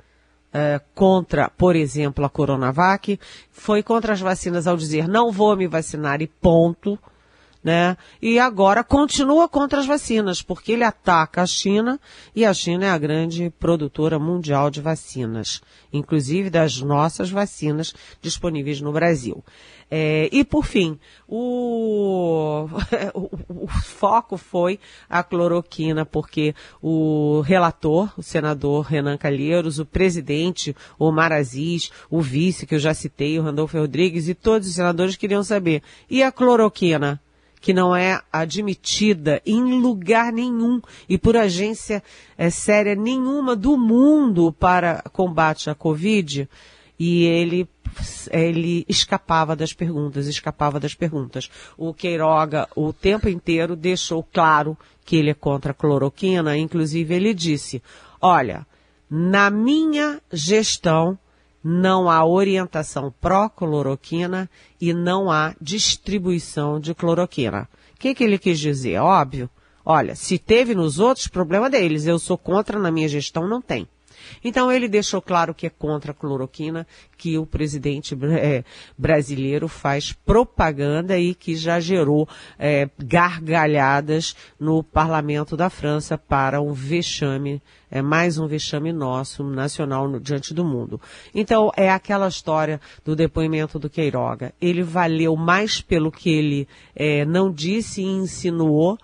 Uh, 0.46 0.80
contra, 0.94 1.50
por 1.50 1.76
exemplo, 1.76 2.24
a 2.24 2.30
Coronavac, 2.30 3.20
foi 3.50 3.82
contra 3.82 4.14
as 4.14 4.20
vacinas 4.20 4.66
ao 4.66 4.74
dizer 4.74 5.06
não 5.06 5.30
vou 5.30 5.54
me 5.54 5.66
vacinar 5.66 6.22
e 6.22 6.26
ponto, 6.26 6.98
né? 7.66 7.96
E 8.22 8.38
agora 8.38 8.84
continua 8.84 9.48
contra 9.48 9.80
as 9.80 9.86
vacinas, 9.86 10.40
porque 10.40 10.70
ele 10.70 10.84
ataca 10.84 11.42
a 11.42 11.46
China 11.46 11.98
e 12.32 12.44
a 12.44 12.54
China 12.54 12.86
é 12.86 12.90
a 12.90 12.96
grande 12.96 13.52
produtora 13.58 14.20
mundial 14.20 14.70
de 14.70 14.80
vacinas, 14.80 15.60
inclusive 15.92 16.48
das 16.48 16.80
nossas 16.80 17.28
vacinas 17.28 17.92
disponíveis 18.22 18.80
no 18.80 18.92
Brasil. 18.92 19.42
É, 19.90 20.28
e 20.30 20.44
por 20.44 20.64
fim, 20.64 20.96
o, 21.26 22.68
o, 23.14 23.64
o, 23.64 23.68
foco 23.68 24.36
foi 24.36 24.78
a 25.10 25.24
cloroquina, 25.24 26.06
porque 26.06 26.54
o 26.80 27.40
relator, 27.40 28.12
o 28.16 28.22
senador 28.22 28.84
Renan 28.84 29.16
Calheiros, 29.16 29.80
o 29.80 29.86
presidente 29.86 30.74
Omar 30.96 31.32
Aziz, 31.32 31.90
o 32.08 32.20
vice 32.20 32.64
que 32.64 32.76
eu 32.76 32.80
já 32.80 32.94
citei, 32.94 33.40
o 33.40 33.42
Randolfo 33.42 33.76
Rodrigues, 33.76 34.28
e 34.28 34.34
todos 34.34 34.68
os 34.68 34.74
senadores 34.74 35.16
queriam 35.16 35.42
saber, 35.42 35.82
e 36.08 36.22
a 36.22 36.30
cloroquina? 36.30 37.20
Que 37.60 37.72
não 37.72 37.94
é 37.94 38.20
admitida 38.32 39.40
em 39.44 39.80
lugar 39.80 40.32
nenhum 40.32 40.80
e 41.08 41.18
por 41.18 41.36
agência 41.36 42.02
é, 42.36 42.50
séria 42.50 42.94
nenhuma 42.94 43.56
do 43.56 43.76
mundo 43.76 44.52
para 44.52 45.02
combate 45.12 45.70
à 45.70 45.74
Covid, 45.74 46.48
e 46.98 47.24
ele 47.24 47.68
ele 48.30 48.84
escapava 48.88 49.56
das 49.56 49.72
perguntas, 49.72 50.26
escapava 50.26 50.78
das 50.78 50.94
perguntas. 50.94 51.50
O 51.78 51.94
Queiroga, 51.94 52.68
o 52.76 52.92
tempo 52.92 53.28
inteiro, 53.28 53.74
deixou 53.74 54.22
claro 54.22 54.76
que 55.04 55.16
ele 55.16 55.30
é 55.30 55.34
contra 55.34 55.70
a 55.70 55.74
cloroquina, 55.74 56.58
inclusive 56.58 57.14
ele 57.14 57.32
disse, 57.32 57.82
olha, 58.20 58.66
na 59.08 59.50
minha 59.50 60.20
gestão, 60.32 61.18
não 61.68 62.08
há 62.08 62.24
orientação 62.24 63.12
pró-cloroquina 63.20 64.48
e 64.80 64.94
não 64.94 65.32
há 65.32 65.52
distribuição 65.60 66.78
de 66.78 66.94
cloroquina. 66.94 67.68
O 67.92 67.98
que, 67.98 68.14
que 68.14 68.22
ele 68.22 68.38
quis 68.38 68.60
dizer? 68.60 68.98
Óbvio. 68.98 69.50
Olha, 69.84 70.14
se 70.14 70.38
teve 70.38 70.76
nos 70.76 71.00
outros, 71.00 71.26
problema 71.26 71.68
deles. 71.68 72.06
Eu 72.06 72.20
sou 72.20 72.38
contra, 72.38 72.78
na 72.78 72.92
minha 72.92 73.08
gestão 73.08 73.48
não 73.48 73.60
tem. 73.60 73.88
Então 74.44 74.70
ele 74.70 74.88
deixou 74.88 75.20
claro 75.20 75.54
que 75.54 75.66
é 75.66 75.70
contra 75.70 76.12
a 76.12 76.14
cloroquina, 76.14 76.86
que 77.16 77.38
o 77.38 77.46
presidente 77.46 78.16
é, 78.38 78.64
brasileiro 78.96 79.68
faz 79.68 80.12
propaganda 80.12 81.18
e 81.18 81.34
que 81.34 81.56
já 81.56 81.80
gerou 81.80 82.28
é, 82.58 82.88
gargalhadas 82.98 84.36
no 84.58 84.82
parlamento 84.82 85.56
da 85.56 85.70
França 85.70 86.18
para 86.18 86.60
um 86.60 86.72
vexame, 86.72 87.62
é 87.90 88.02
mais 88.02 88.38
um 88.38 88.46
vexame 88.46 88.92
nosso, 88.92 89.44
nacional, 89.44 90.08
no, 90.08 90.20
diante 90.20 90.52
do 90.52 90.64
mundo. 90.64 91.00
Então 91.34 91.70
é 91.76 91.90
aquela 91.90 92.28
história 92.28 92.80
do 93.04 93.14
depoimento 93.14 93.78
do 93.78 93.88
Queiroga. 93.88 94.52
Ele 94.60 94.82
valeu 94.82 95.36
mais 95.36 95.80
pelo 95.80 96.10
que 96.10 96.30
ele 96.30 96.68
é, 96.94 97.24
não 97.24 97.50
disse 97.50 98.02
e 98.02 98.06
insinuou, 98.06 98.98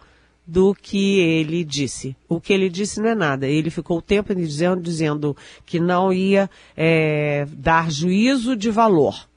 do 0.47 0.75
que 0.75 1.21
ele 1.21 1.65
disse. 1.65 2.17
O 2.29 2.41
que 2.41 2.53
ele 2.53 2.69
disse 2.69 3.01
não 3.01 3.11
é 3.11 3.15
nada. 3.15 3.47
Ele 3.47 3.71
ficou 3.71 3.99
o 3.99 4.03
tempo 4.03 4.35
dizendo, 4.35 4.81
dizendo 4.81 5.37
que 5.65 5.79
não 5.79 6.13
ia 6.13 6.51
é, 6.77 7.47
dar 7.53 7.91
juízo 7.91 8.57
de 8.57 8.71
valor. 8.71 9.29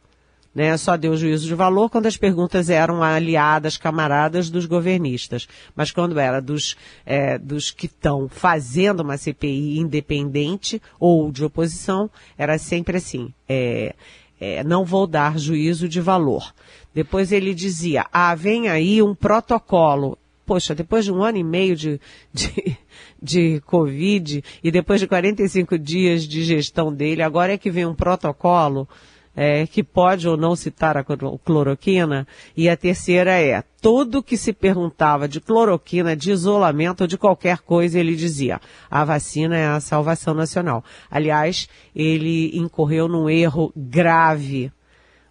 né? 0.54 0.76
Só 0.78 0.98
deu 0.98 1.16
juízo 1.16 1.48
de 1.48 1.54
valor 1.54 1.90
quando 1.90 2.08
as 2.08 2.18
perguntas 2.18 2.70
eram 2.70 3.04
aliadas, 3.04 3.78
camaradas 3.78 4.50
dos 4.50 4.66
governistas. 4.66 5.48
Mas 5.76 5.92
quando 5.92 6.20
era 6.20 6.42
dos, 6.42 6.76
é, 7.06 7.38
dos 7.38 7.70
que 7.70 7.86
estão 7.86 8.28
fazendo 8.28 9.02
uma 9.02 9.18
CPI 9.18 9.78
independente 9.78 10.82
ou 11.00 11.32
de 11.32 11.46
oposição, 11.46 12.10
era 12.38 12.58
sempre 12.58 12.98
assim. 12.98 13.32
É, 13.48 13.94
é, 14.40 14.64
não 14.64 14.84
vou 14.84 15.08
dar 15.08 15.38
juízo 15.38 15.88
de 15.88 16.02
valor. 16.02 16.54
Depois 16.94 17.32
ele 17.32 17.54
dizia, 17.54 18.06
ah, 18.12 18.34
vem 18.36 18.70
aí 18.70 19.02
um 19.02 19.14
protocolo. 19.14 20.18
Poxa, 20.46 20.75
depois 20.75 21.06
de 21.06 21.12
um 21.12 21.24
ano 21.24 21.38
e 21.38 21.44
meio 21.44 21.75
de, 21.75 22.00
de, 22.32 22.78
de 23.22 23.62
Covid 23.62 24.44
e 24.64 24.72
depois 24.72 25.00
de 25.00 25.08
45 25.08 25.78
dias 25.80 26.28
de 26.28 26.44
gestão 26.44 26.94
dele, 26.94 27.24
agora 27.24 27.54
é 27.54 27.58
que 27.58 27.72
vem 27.72 27.86
um 27.86 27.96
protocolo 27.96 28.88
é, 29.36 29.68
que 29.68 29.84
pode 29.84 30.28
ou 30.28 30.38
não 30.38 30.56
citar 30.56 30.96
a 30.96 31.04
cloroquina, 31.04 32.25
e 32.56 32.70
a 32.70 32.78
terceira 32.78 33.32
é, 33.32 33.64
tudo 33.82 34.24
que 34.24 34.38
se 34.38 34.54
perguntava 34.54 35.28
de 35.28 35.42
cloroquina, 35.42 36.16
de 36.16 36.32
isolamento 36.32 37.02
ou 37.02 37.08
de 37.08 37.18
qualquer 37.18 37.60
coisa, 37.60 38.00
ele 38.00 38.16
dizia, 38.16 38.62
a 38.90 39.04
vacina 39.04 39.58
é 39.58 39.68
a 39.68 39.80
salvação 39.80 40.34
nacional. 40.34 40.84
Aliás, 41.12 41.68
ele 41.94 42.58
incorreu 42.58 43.08
num 43.08 43.30
erro 43.30 43.74
grave, 43.75 44.72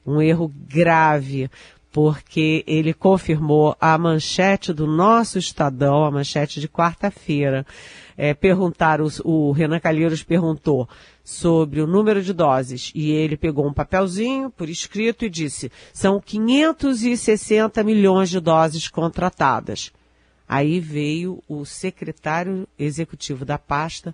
um 0.06 0.20
erro 0.20 0.52
grave, 0.68 1.50
porque 1.94 2.64
ele 2.66 2.92
confirmou 2.92 3.76
a 3.80 3.96
manchete 3.96 4.72
do 4.72 4.84
nosso 4.84 5.38
Estadão, 5.38 6.04
a 6.04 6.10
manchete 6.10 6.60
de 6.60 6.68
quarta-feira. 6.68 7.64
É, 8.16 8.34
perguntaram, 8.34 9.06
o 9.24 9.52
Renan 9.52 9.78
Calheiros 9.78 10.20
perguntou 10.20 10.88
sobre 11.22 11.80
o 11.80 11.86
número 11.86 12.20
de 12.20 12.32
doses 12.32 12.90
e 12.96 13.12
ele 13.12 13.36
pegou 13.36 13.64
um 13.64 13.72
papelzinho 13.72 14.50
por 14.50 14.68
escrito 14.68 15.24
e 15.24 15.30
disse: 15.30 15.70
são 15.92 16.20
560 16.20 17.84
milhões 17.84 18.28
de 18.28 18.40
doses 18.40 18.88
contratadas. 18.88 19.92
Aí 20.48 20.80
veio 20.80 21.40
o 21.48 21.64
secretário 21.64 22.66
executivo 22.76 23.44
da 23.44 23.56
pasta 23.56 24.12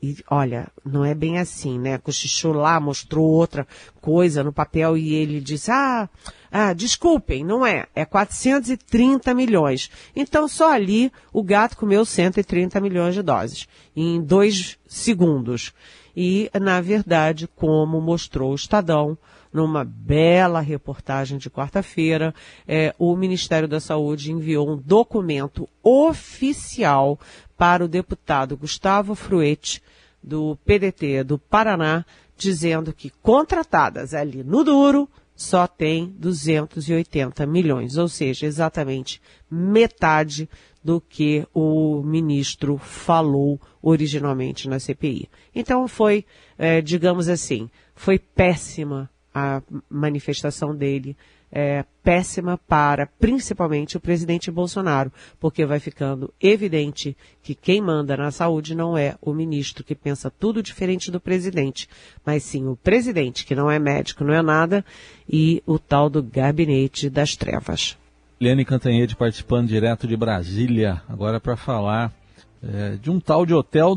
e 0.00 0.16
olha, 0.30 0.68
não 0.84 1.04
é 1.04 1.12
bem 1.14 1.38
assim, 1.38 1.78
né? 1.78 1.98
Cochichou 1.98 2.52
lá, 2.52 2.78
mostrou 2.78 3.26
outra 3.26 3.66
coisa 4.00 4.44
no 4.44 4.52
papel 4.52 4.96
e 4.96 5.14
ele 5.14 5.40
disse: 5.40 5.70
Ah, 5.72 6.08
ah, 6.50 6.72
desculpem, 6.72 7.44
não 7.44 7.66
é. 7.66 7.86
É 7.94 8.04
430 8.04 9.34
milhões. 9.34 9.90
Então 10.14 10.46
só 10.46 10.72
ali 10.72 11.12
o 11.32 11.42
gato 11.42 11.76
comeu 11.76 12.04
130 12.04 12.80
milhões 12.80 13.14
de 13.14 13.22
doses. 13.22 13.66
Em 13.96 14.20
dois 14.20 14.78
segundos. 14.86 15.72
E, 16.20 16.50
na 16.60 16.80
verdade, 16.80 17.46
como 17.46 18.00
mostrou 18.00 18.50
o 18.50 18.56
Estadão, 18.56 19.16
numa 19.52 19.84
bela 19.84 20.58
reportagem 20.58 21.38
de 21.38 21.48
quarta-feira, 21.48 22.34
é, 22.66 22.92
o 22.98 23.14
Ministério 23.14 23.68
da 23.68 23.78
Saúde 23.78 24.32
enviou 24.32 24.68
um 24.68 24.76
documento 24.76 25.68
oficial 25.80 27.20
para 27.56 27.84
o 27.84 27.88
deputado 27.88 28.56
Gustavo 28.56 29.14
Fruete, 29.14 29.80
do 30.20 30.58
PDT 30.64 31.22
do 31.22 31.38
Paraná, 31.38 32.04
dizendo 32.36 32.92
que 32.92 33.10
contratadas 33.22 34.12
ali 34.12 34.42
no 34.42 34.64
duro, 34.64 35.08
só 35.36 35.68
tem 35.68 36.12
280 36.18 37.46
milhões, 37.46 37.96
ou 37.96 38.08
seja, 38.08 38.44
exatamente 38.44 39.22
metade 39.48 40.48
do 40.82 41.00
que 41.00 41.46
o 41.54 42.02
ministro 42.02 42.76
falou 42.76 43.60
originalmente 43.82 44.68
na 44.68 44.78
CPI. 44.78 45.28
Então 45.54 45.86
foi, 45.88 46.24
é, 46.58 46.80
digamos 46.80 47.28
assim, 47.28 47.70
foi 47.94 48.18
péssima 48.18 49.10
a 49.34 49.62
manifestação 49.88 50.74
dele 50.74 51.16
é, 51.50 51.84
péssima 52.02 52.58
para 52.58 53.06
principalmente 53.06 53.96
o 53.96 54.00
presidente 54.00 54.50
Bolsonaro, 54.50 55.12
porque 55.40 55.64
vai 55.64 55.80
ficando 55.80 56.32
evidente 56.40 57.16
que 57.42 57.54
quem 57.54 57.80
manda 57.80 58.16
na 58.16 58.30
saúde 58.30 58.74
não 58.74 58.96
é 58.96 59.16
o 59.20 59.32
ministro 59.32 59.84
que 59.84 59.94
pensa 59.94 60.30
tudo 60.30 60.62
diferente 60.62 61.10
do 61.10 61.20
presidente, 61.20 61.88
mas 62.24 62.42
sim 62.42 62.66
o 62.66 62.76
presidente, 62.76 63.44
que 63.44 63.54
não 63.54 63.70
é 63.70 63.78
médico, 63.78 64.24
não 64.24 64.34
é 64.34 64.42
nada, 64.42 64.84
e 65.28 65.62
o 65.66 65.78
tal 65.78 66.10
do 66.10 66.22
gabinete 66.22 67.08
das 67.08 67.34
trevas. 67.34 67.96
Liane 68.40 68.64
Cantanhede 68.64 69.16
participando 69.16 69.68
direto 69.68 70.06
de 70.06 70.16
Brasília, 70.16 71.02
agora 71.08 71.40
para 71.40 71.56
falar 71.56 72.12
é, 72.62 72.96
de 72.96 73.10
um 73.10 73.20
tal 73.20 73.46
de 73.46 73.54
hotel 73.54 73.94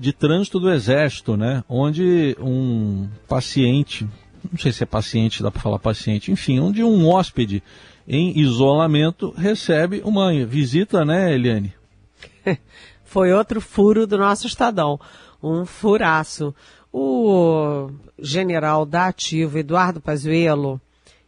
de 0.00 0.12
trânsito 0.12 0.58
do 0.58 0.70
Exército, 0.70 1.36
né? 1.36 1.62
Onde 1.68 2.36
um 2.40 3.08
paciente 3.28 4.08
não 4.50 4.58
sei 4.58 4.72
se 4.72 4.82
é 4.82 4.86
paciente, 4.86 5.42
dá 5.42 5.50
para 5.50 5.60
falar 5.60 5.78
paciente, 5.78 6.32
enfim, 6.32 6.60
onde 6.60 6.82
um 6.82 7.08
hóspede 7.08 7.62
em 8.06 8.38
isolamento 8.38 9.32
recebe 9.36 10.00
uma 10.04 10.32
visita, 10.44 11.04
né, 11.04 11.34
Eliane? 11.34 11.74
Foi 13.04 13.32
outro 13.32 13.60
furo 13.60 14.06
do 14.06 14.16
nosso 14.16 14.46
Estadão, 14.46 14.98
um 15.42 15.64
furaço. 15.66 16.54
O 16.92 17.90
general 18.18 18.84
da 18.84 19.06
Ativa, 19.06 19.60
Eduardo 19.60 20.00
Pazuello, 20.00 20.80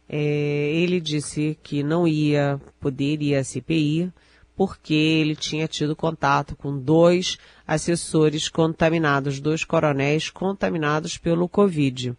é, 0.09 0.71
ele 0.73 0.99
disse 0.99 1.57
que 1.63 1.83
não 1.83 2.07
ia 2.07 2.59
poder 2.79 3.21
ir 3.21 3.35
à 3.35 3.43
CPI 3.43 4.11
porque 4.55 4.93
ele 4.93 5.35
tinha 5.35 5.67
tido 5.67 5.95
contato 5.95 6.55
com 6.55 6.77
dois 6.77 7.37
assessores 7.67 8.47
contaminados, 8.47 9.39
dois 9.39 9.63
coronéis 9.63 10.29
contaminados 10.29 11.17
pelo 11.17 11.49
Covid. 11.49 12.15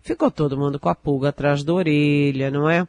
Ficou 0.00 0.30
todo 0.30 0.56
mundo 0.56 0.78
com 0.78 0.88
a 0.88 0.94
pulga 0.94 1.28
atrás 1.28 1.62
da 1.62 1.72
orelha, 1.74 2.50
não 2.50 2.68
é? 2.68 2.86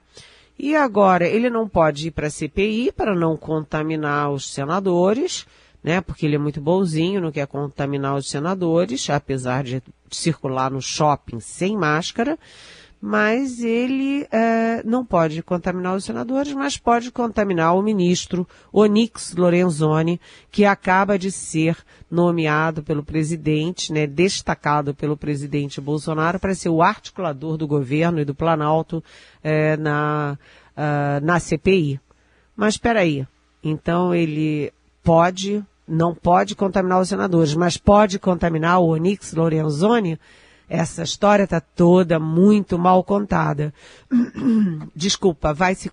E 0.57 0.75
agora 0.75 1.27
ele 1.27 1.49
não 1.49 1.67
pode 1.67 2.07
ir 2.07 2.11
para 2.11 2.27
a 2.27 2.29
CPI 2.29 2.91
para 2.91 3.15
não 3.15 3.35
contaminar 3.35 4.31
os 4.31 4.51
senadores, 4.51 5.45
né? 5.83 6.01
Porque 6.01 6.25
ele 6.25 6.35
é 6.35 6.39
muito 6.39 6.61
bonzinho, 6.61 7.21
não 7.21 7.31
quer 7.31 7.47
contaminar 7.47 8.15
os 8.15 8.29
senadores, 8.29 9.09
apesar 9.09 9.63
de 9.63 9.81
circular 10.11 10.69
no 10.69 10.81
shopping 10.81 11.39
sem 11.39 11.77
máscara 11.77 12.37
mas 13.01 13.63
ele 13.63 14.27
é, 14.29 14.83
não 14.83 15.05
pode 15.05 15.41
contaminar 15.41 15.95
os 15.95 16.03
senadores, 16.03 16.53
mas 16.53 16.77
pode 16.77 17.11
contaminar 17.11 17.73
o 17.75 17.81
ministro 17.81 18.47
Onix 18.73 19.33
Lorenzoni, 19.35 20.19
que 20.51 20.65
acaba 20.65 21.17
de 21.17 21.31
ser 21.31 21.77
nomeado 22.11 22.83
pelo 22.83 23.03
presidente, 23.03 23.93
né, 23.93 24.05
destacado 24.05 24.93
pelo 24.93 25.15
presidente 25.15 25.79
Bolsonaro 25.79 26.39
para 26.39 26.53
ser 26.53 26.69
o 26.69 26.81
articulador 26.81 27.55
do 27.55 27.67
governo 27.67 28.19
e 28.19 28.25
do 28.25 28.35
Planalto 28.35 29.01
é, 29.41 29.77
na, 29.77 30.37
uh, 30.75 31.25
na 31.25 31.39
CPI. 31.39 32.01
Mas 32.55 32.73
espera 32.73 32.99
aí, 32.99 33.25
então 33.63 34.13
ele 34.13 34.73
pode, 35.01 35.63
não 35.87 36.13
pode 36.13 36.53
contaminar 36.53 36.99
os 36.99 37.07
senadores, 37.07 37.55
mas 37.55 37.77
pode 37.77 38.19
contaminar 38.19 38.81
o 38.81 38.89
Onix 38.89 39.33
Lorenzoni? 39.33 40.19
Essa 40.69 41.03
história 41.03 41.45
está 41.45 41.59
toda 41.59 42.19
muito 42.19 42.77
mal 42.77 43.03
contada. 43.03 43.73
Desculpa, 44.95 45.53
vai 45.53 45.73
se 45.73 45.91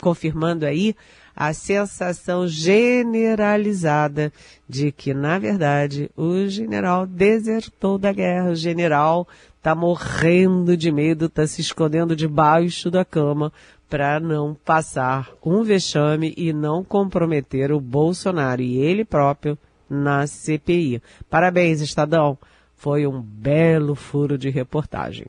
confirmando 0.00 0.66
aí 0.66 0.94
a 1.34 1.52
sensação 1.54 2.46
generalizada 2.46 4.32
de 4.68 4.92
que, 4.92 5.14
na 5.14 5.38
verdade, 5.38 6.10
o 6.16 6.46
general 6.48 7.06
desertou 7.06 7.96
da 7.96 8.12
guerra. 8.12 8.50
O 8.50 8.56
general 8.56 9.26
está 9.56 9.74
morrendo 9.74 10.76
de 10.76 10.90
medo, 10.90 11.26
está 11.26 11.46
se 11.46 11.60
escondendo 11.60 12.16
debaixo 12.16 12.90
da 12.90 13.04
cama 13.04 13.52
para 13.88 14.20
não 14.20 14.54
passar 14.54 15.30
um 15.44 15.62
vexame 15.62 16.34
e 16.36 16.52
não 16.52 16.84
comprometer 16.84 17.72
o 17.72 17.80
Bolsonaro 17.80 18.60
e 18.60 18.76
ele 18.76 19.04
próprio 19.04 19.56
na 19.88 20.26
CPI. 20.26 21.00
Parabéns, 21.30 21.80
Estadão. 21.80 22.36
Foi 22.78 23.06
um 23.06 23.20
belo 23.20 23.96
furo 23.96 24.38
de 24.38 24.48
reportagem. 24.50 25.26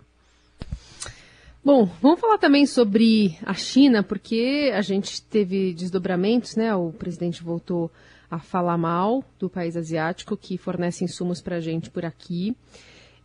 Bom, 1.66 1.90
vamos 2.02 2.20
falar 2.20 2.38
também 2.38 2.66
sobre 2.66 3.38
a 3.44 3.56
China, 3.56 4.02
porque 4.02 4.72
a 4.74 4.82
gente 4.82 5.22
teve 5.24 5.74
desdobramentos, 5.74 6.56
né? 6.56 6.74
O 6.76 6.92
presidente 6.92 7.44
voltou 7.44 7.92
a 8.30 8.38
falar 8.40 8.78
mal 8.78 9.24
do 9.40 9.50
país 9.50 9.76
asiático 9.76 10.38
que 10.38 10.58
fornece 10.58 11.04
insumos 11.04 11.42
para 11.42 11.58
a 11.58 11.60
gente 11.60 11.90
por 11.90 12.06
aqui. 12.06 12.56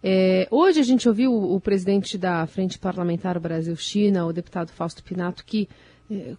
É, 0.03 0.49
hoje 0.51 0.81
a 0.81 0.83
gente 0.83 1.07
ouviu 1.07 1.31
o, 1.31 1.57
o 1.57 1.61
presidente 1.61 2.17
da 2.17 2.47
Frente 2.47 2.79
Parlamentar 2.79 3.39
Brasil-China, 3.39 4.27
o 4.27 4.33
deputado 4.33 4.71
Fausto 4.73 5.05
Pinato, 5.05 5.45
que 5.45 5.69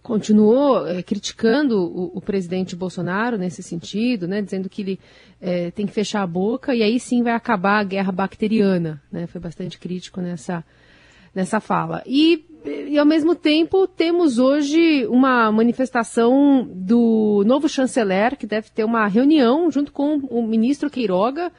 continuou 0.02 0.86
é, 0.86 1.02
criticando 1.02 1.78
o, 1.78 2.18
o, 2.18 2.20
presidente 2.20 2.76
Bolsonaro 2.76 3.36
nesse 3.36 3.62
sentido, 3.62 4.28
né, 4.28 4.40
dizendo 4.40 4.68
que 4.68 4.82
ele 4.82 5.00
é, 5.40 5.70
tem 5.72 5.86
que 5.86 5.92
fechar 5.92 6.22
a 6.22 6.26
boca 6.26 6.74
e 6.74 6.82
aí 6.82 7.00
sim 7.00 7.22
vai 7.22 7.32
acabar 7.32 7.80
a 7.80 7.84
guerra 7.84 8.12
bacteriana. 8.12 9.02
Né, 9.10 9.26
foi 9.26 9.40
bastante 9.40 9.78
crítico 9.78 10.20
nessa, 10.20 10.64
nessa 11.34 11.58
fala. 11.58 12.02
E, 12.06 12.44
e, 12.64 12.98
ao 12.98 13.04
mesmo 13.04 13.34
tempo, 13.34 13.86
temos 13.86 14.38
hoje 14.38 15.04
uma 15.06 15.50
manifestação 15.50 16.68
do 16.72 17.42
novo 17.44 17.68
chanceler, 17.68 18.36
que 18.36 18.46
deve 18.46 18.70
ter 18.70 18.84
uma 18.84 19.06
reunião 19.08 19.70
junto 19.70 19.92
com 19.92 20.16
o 20.16 20.46
ministro 20.46 20.88
Queiroga, 20.88 21.52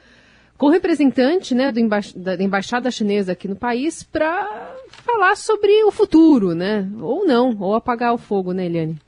com 0.58 0.68
representante 0.68 1.54
né, 1.54 1.72
emba 1.76 2.00
da 2.16 2.34
embaixada 2.34 2.90
chinesa 2.90 3.32
aqui 3.32 3.46
no 3.46 3.54
país 3.54 4.02
para 4.02 4.74
falar 4.90 5.36
sobre 5.36 5.84
o 5.84 5.92
futuro, 5.92 6.52
né? 6.54 6.90
Ou 7.00 7.24
não, 7.24 7.56
ou 7.60 7.74
apagar 7.74 8.12
o 8.12 8.18
fogo, 8.18 8.52
né, 8.52 8.66
Eliane? 8.66 8.98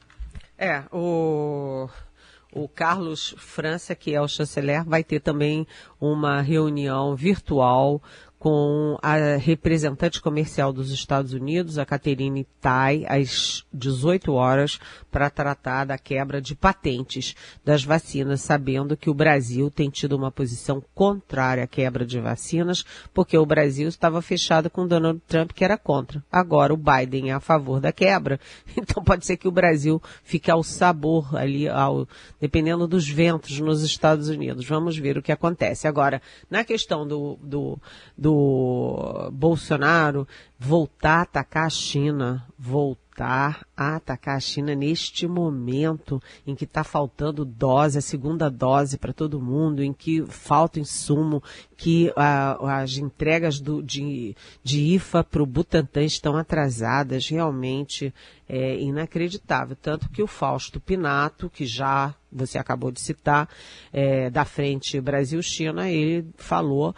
É, 0.56 0.84
o, 0.92 1.88
o 2.52 2.68
Carlos 2.68 3.34
França, 3.36 3.94
que 3.96 4.14
é 4.14 4.20
o 4.20 4.28
chanceler, 4.28 4.84
vai 4.84 5.02
ter 5.02 5.20
também 5.20 5.66
uma 6.00 6.40
reunião 6.40 7.16
virtual 7.16 8.00
com 8.40 8.96
a 9.02 9.36
representante 9.36 10.18
comercial 10.18 10.72
dos 10.72 10.90
Estados 10.90 11.34
Unidos, 11.34 11.76
a 11.76 11.84
Catherine 11.84 12.46
Tai, 12.58 13.04
às 13.06 13.66
18 13.70 14.32
horas, 14.32 14.80
para 15.10 15.28
tratar 15.28 15.84
da 15.84 15.98
quebra 15.98 16.40
de 16.40 16.54
patentes 16.54 17.36
das 17.62 17.84
vacinas, 17.84 18.40
sabendo 18.40 18.96
que 18.96 19.10
o 19.10 19.14
Brasil 19.14 19.70
tem 19.70 19.90
tido 19.90 20.16
uma 20.16 20.32
posição 20.32 20.82
contrária 20.94 21.64
à 21.64 21.66
quebra 21.66 22.06
de 22.06 22.18
vacinas, 22.18 22.82
porque 23.12 23.36
o 23.36 23.44
Brasil 23.44 23.86
estava 23.86 24.22
fechado 24.22 24.70
com 24.70 24.88
Donald 24.88 25.20
Trump, 25.28 25.52
que 25.52 25.62
era 25.62 25.76
contra. 25.76 26.24
Agora 26.32 26.72
o 26.72 26.78
Biden 26.78 27.28
é 27.28 27.34
a 27.34 27.40
favor 27.40 27.78
da 27.78 27.92
quebra, 27.92 28.40
então 28.74 29.04
pode 29.04 29.26
ser 29.26 29.36
que 29.36 29.48
o 29.48 29.52
Brasil 29.52 30.00
fique 30.24 30.50
ao 30.50 30.62
sabor 30.62 31.36
ali, 31.36 31.68
ao, 31.68 32.08
dependendo 32.40 32.88
dos 32.88 33.06
ventos 33.06 33.60
nos 33.60 33.82
Estados 33.82 34.30
Unidos. 34.30 34.66
Vamos 34.66 34.96
ver 34.96 35.18
o 35.18 35.22
que 35.22 35.30
acontece. 35.30 35.86
Agora, 35.86 36.22
na 36.48 36.64
questão 36.64 37.06
do, 37.06 37.38
do, 37.42 37.78
do 38.16 38.29
do 38.30 39.30
Bolsonaro 39.32 40.26
voltar 40.56 41.18
a 41.18 41.22
atacar 41.22 41.66
a 41.66 41.70
China, 41.70 42.46
voltar 42.56 43.66
a 43.76 43.96
atacar 43.96 44.36
a 44.36 44.40
China 44.40 44.74
neste 44.74 45.26
momento 45.26 46.22
em 46.46 46.54
que 46.54 46.64
está 46.64 46.84
faltando 46.84 47.44
dose, 47.44 47.98
a 47.98 48.02
segunda 48.02 48.48
dose 48.48 48.96
para 48.96 49.12
todo 49.12 49.40
mundo, 49.40 49.82
em 49.82 49.92
que 49.92 50.24
falta 50.26 50.78
insumo, 50.78 51.42
que 51.76 52.12
as 52.16 52.98
entregas 52.98 53.58
do, 53.58 53.82
de, 53.82 54.36
de 54.62 54.94
IFA 54.94 55.24
para 55.24 55.42
o 55.42 55.46
Butantan 55.46 56.04
estão 56.04 56.36
atrasadas, 56.36 57.28
realmente 57.28 58.14
é 58.52 58.80
inacreditável. 58.80 59.76
Tanto 59.80 60.08
que 60.10 60.20
o 60.20 60.26
Fausto 60.26 60.80
Pinato, 60.80 61.48
que 61.48 61.64
já 61.64 62.12
você 62.32 62.58
acabou 62.58 62.90
de 62.90 63.00
citar, 63.00 63.48
é, 63.92 64.30
da 64.30 64.44
frente 64.44 65.00
Brasil-China, 65.00 65.88
ele 65.88 66.28
falou, 66.36 66.94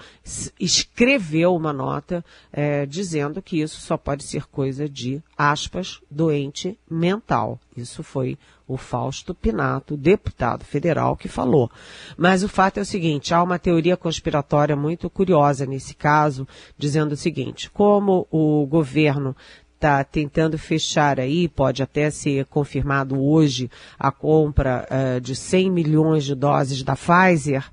escreveu 0.59 1.55
uma 1.55 1.73
nota 1.73 2.25
é, 2.53 2.85
dizendo 2.87 3.41
que 3.41 3.61
isso 3.61 3.81
só 3.81 3.97
pode 3.97 4.25
ser 4.25 4.47
coisa 4.47 4.89
de, 4.89 5.23
aspas, 5.37 6.01
doente 6.11 6.79
mental. 6.91 7.59
Isso 7.77 8.03
foi 8.03 8.39
o 8.67 8.77
Fausto 8.77 9.35
Pinato, 9.35 9.97
deputado 9.97 10.65
federal, 10.65 11.17
que 11.17 11.29
falou. 11.29 11.71
Mas 12.17 12.43
o 12.43 12.49
fato 12.49 12.79
é 12.79 12.83
o 12.83 12.87
seguinte, 12.87 13.35
há 13.35 13.43
uma 13.43 13.59
teoria 13.59 13.97
conspiratória 13.97 14.77
muito 14.77 15.11
curiosa 15.11 15.67
nesse 15.67 15.95
caso, 15.95 16.47
dizendo 16.77 17.13
o 17.13 17.17
seguinte, 17.17 17.71
como 17.71 18.27
o 18.31 18.67
governo 18.67 19.37
está 19.83 20.05
tentando 20.05 20.57
fechar 20.57 21.19
aí, 21.19 21.49
pode 21.49 21.83
até 21.83 22.09
ser 22.09 22.45
confirmado 22.47 23.21
hoje, 23.21 23.69
a 23.99 24.13
compra 24.13 24.87
uh, 24.89 25.21
de 25.21 25.35
100 25.35 25.71
milhões 25.73 26.25
de 26.25 26.37
doses 26.37 26.85
da 26.85 26.95
Pfizer, 26.95 27.69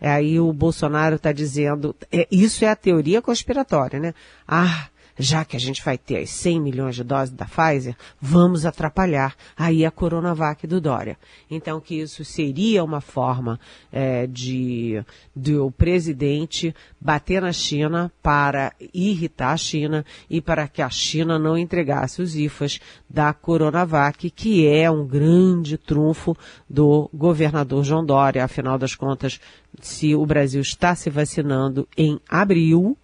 aí 0.00 0.40
o 0.40 0.52
Bolsonaro 0.52 1.14
está 1.14 1.30
dizendo, 1.30 1.94
é, 2.10 2.26
isso 2.32 2.64
é 2.64 2.68
a 2.68 2.74
teoria 2.74 3.22
conspiratória, 3.22 4.00
né? 4.00 4.12
Ah, 4.46 4.88
já 5.18 5.44
que 5.44 5.56
a 5.56 5.60
gente 5.60 5.84
vai 5.84 5.98
ter 5.98 6.18
as 6.18 6.30
100 6.30 6.60
milhões 6.60 6.94
de 6.94 7.04
doses 7.04 7.34
da 7.34 7.44
Pfizer, 7.44 7.96
vamos 8.20 8.64
atrapalhar 8.64 9.34
aí 9.56 9.84
a 9.84 9.90
Coronavac 9.90 10.66
do 10.66 10.80
Dória. 10.80 11.18
Então, 11.50 11.80
que 11.80 11.96
isso 11.96 12.24
seria 12.24 12.82
uma 12.82 13.00
forma 13.00 13.58
é, 13.90 14.26
de, 14.26 15.04
de 15.34 15.56
o 15.56 15.70
presidente 15.70 16.74
bater 17.00 17.42
na 17.42 17.52
China 17.52 18.12
para 18.22 18.72
irritar 18.92 19.52
a 19.52 19.56
China 19.56 20.04
e 20.28 20.40
para 20.40 20.68
que 20.68 20.82
a 20.82 20.90
China 20.90 21.38
não 21.38 21.56
entregasse 21.56 22.22
os 22.22 22.36
IFAs 22.36 22.80
da 23.08 23.32
Coronavac, 23.32 24.30
que 24.30 24.66
é 24.66 24.90
um 24.90 25.06
grande 25.06 25.76
trunfo 25.76 26.36
do 26.68 27.10
governador 27.12 27.84
João 27.84 28.04
Dória. 28.04 28.44
Afinal 28.44 28.78
das 28.78 28.94
contas, 28.94 29.40
se 29.80 30.14
o 30.14 30.24
Brasil 30.24 30.60
está 30.60 30.94
se 30.94 31.10
vacinando 31.10 31.88
em 31.96 32.20
abril, 32.28 32.96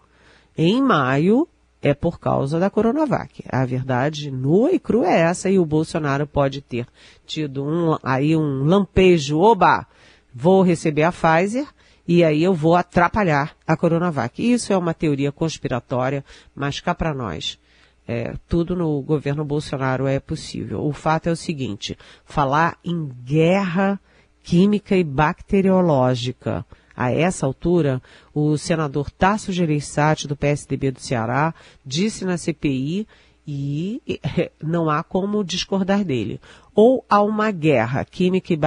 em 0.56 0.82
maio, 0.82 1.48
é 1.82 1.94
por 1.94 2.18
causa 2.18 2.58
da 2.58 2.70
Coronavac. 2.70 3.44
A 3.48 3.64
verdade 3.64 4.30
nua 4.30 4.72
e 4.72 4.78
crua 4.78 5.06
é 5.06 5.20
essa 5.20 5.48
e 5.50 5.58
o 5.58 5.66
Bolsonaro 5.66 6.26
pode 6.26 6.60
ter 6.60 6.86
tido 7.26 7.64
um, 7.64 7.96
aí 8.02 8.36
um 8.36 8.64
lampejo, 8.64 9.38
oba, 9.38 9.86
vou 10.34 10.62
receber 10.62 11.04
a 11.04 11.12
Pfizer 11.12 11.66
e 12.06 12.24
aí 12.24 12.42
eu 12.42 12.54
vou 12.54 12.74
atrapalhar 12.74 13.54
a 13.66 13.76
Coronavac. 13.76 14.42
Isso 14.42 14.72
é 14.72 14.76
uma 14.76 14.94
teoria 14.94 15.30
conspiratória, 15.30 16.24
mas 16.54 16.80
cá 16.80 16.94
para 16.94 17.14
nós. 17.14 17.58
É, 18.06 18.34
tudo 18.48 18.74
no 18.74 19.02
governo 19.02 19.44
Bolsonaro 19.44 20.06
é 20.06 20.18
possível. 20.18 20.82
O 20.82 20.92
fato 20.92 21.28
é 21.28 21.32
o 21.32 21.36
seguinte, 21.36 21.96
falar 22.24 22.78
em 22.82 23.06
guerra 23.22 24.00
química 24.42 24.96
e 24.96 25.04
bacteriológica 25.04 26.64
a 26.98 27.12
essa 27.12 27.46
altura, 27.46 28.02
o 28.34 28.58
senador 28.58 29.08
Tasso 29.08 29.52
Gereissati, 29.52 30.26
do 30.26 30.36
PSDB 30.36 30.90
do 30.90 30.98
Ceará, 30.98 31.54
disse 31.86 32.24
na 32.24 32.36
CPI 32.36 33.06
e 33.46 34.02
não 34.60 34.90
há 34.90 35.04
como 35.04 35.44
discordar 35.44 36.04
dele. 36.04 36.40
Ou 36.74 37.04
há 37.08 37.22
uma 37.22 37.52
guerra 37.52 38.04
química 38.04 38.52
e 38.52 38.58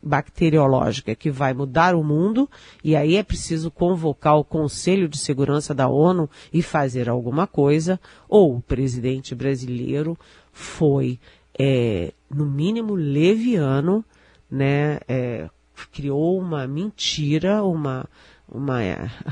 bacteriológica 0.00 1.16
que 1.16 1.32
vai 1.32 1.52
mudar 1.52 1.96
o 1.96 2.04
mundo, 2.04 2.48
e 2.84 2.94
aí 2.94 3.16
é 3.16 3.24
preciso 3.24 3.72
convocar 3.72 4.36
o 4.36 4.44
Conselho 4.44 5.08
de 5.08 5.18
Segurança 5.18 5.74
da 5.74 5.88
ONU 5.88 6.30
e 6.52 6.62
fazer 6.62 7.08
alguma 7.08 7.48
coisa, 7.48 7.98
ou 8.28 8.54
o 8.54 8.62
presidente 8.62 9.34
brasileiro 9.34 10.16
foi, 10.52 11.18
é, 11.58 12.12
no 12.30 12.46
mínimo, 12.46 12.94
leviano, 12.94 14.04
né, 14.48 15.00
é, 15.08 15.50
criou 15.88 16.38
uma 16.38 16.66
mentira, 16.66 17.62
uma, 17.62 18.08
uma, 18.48 18.80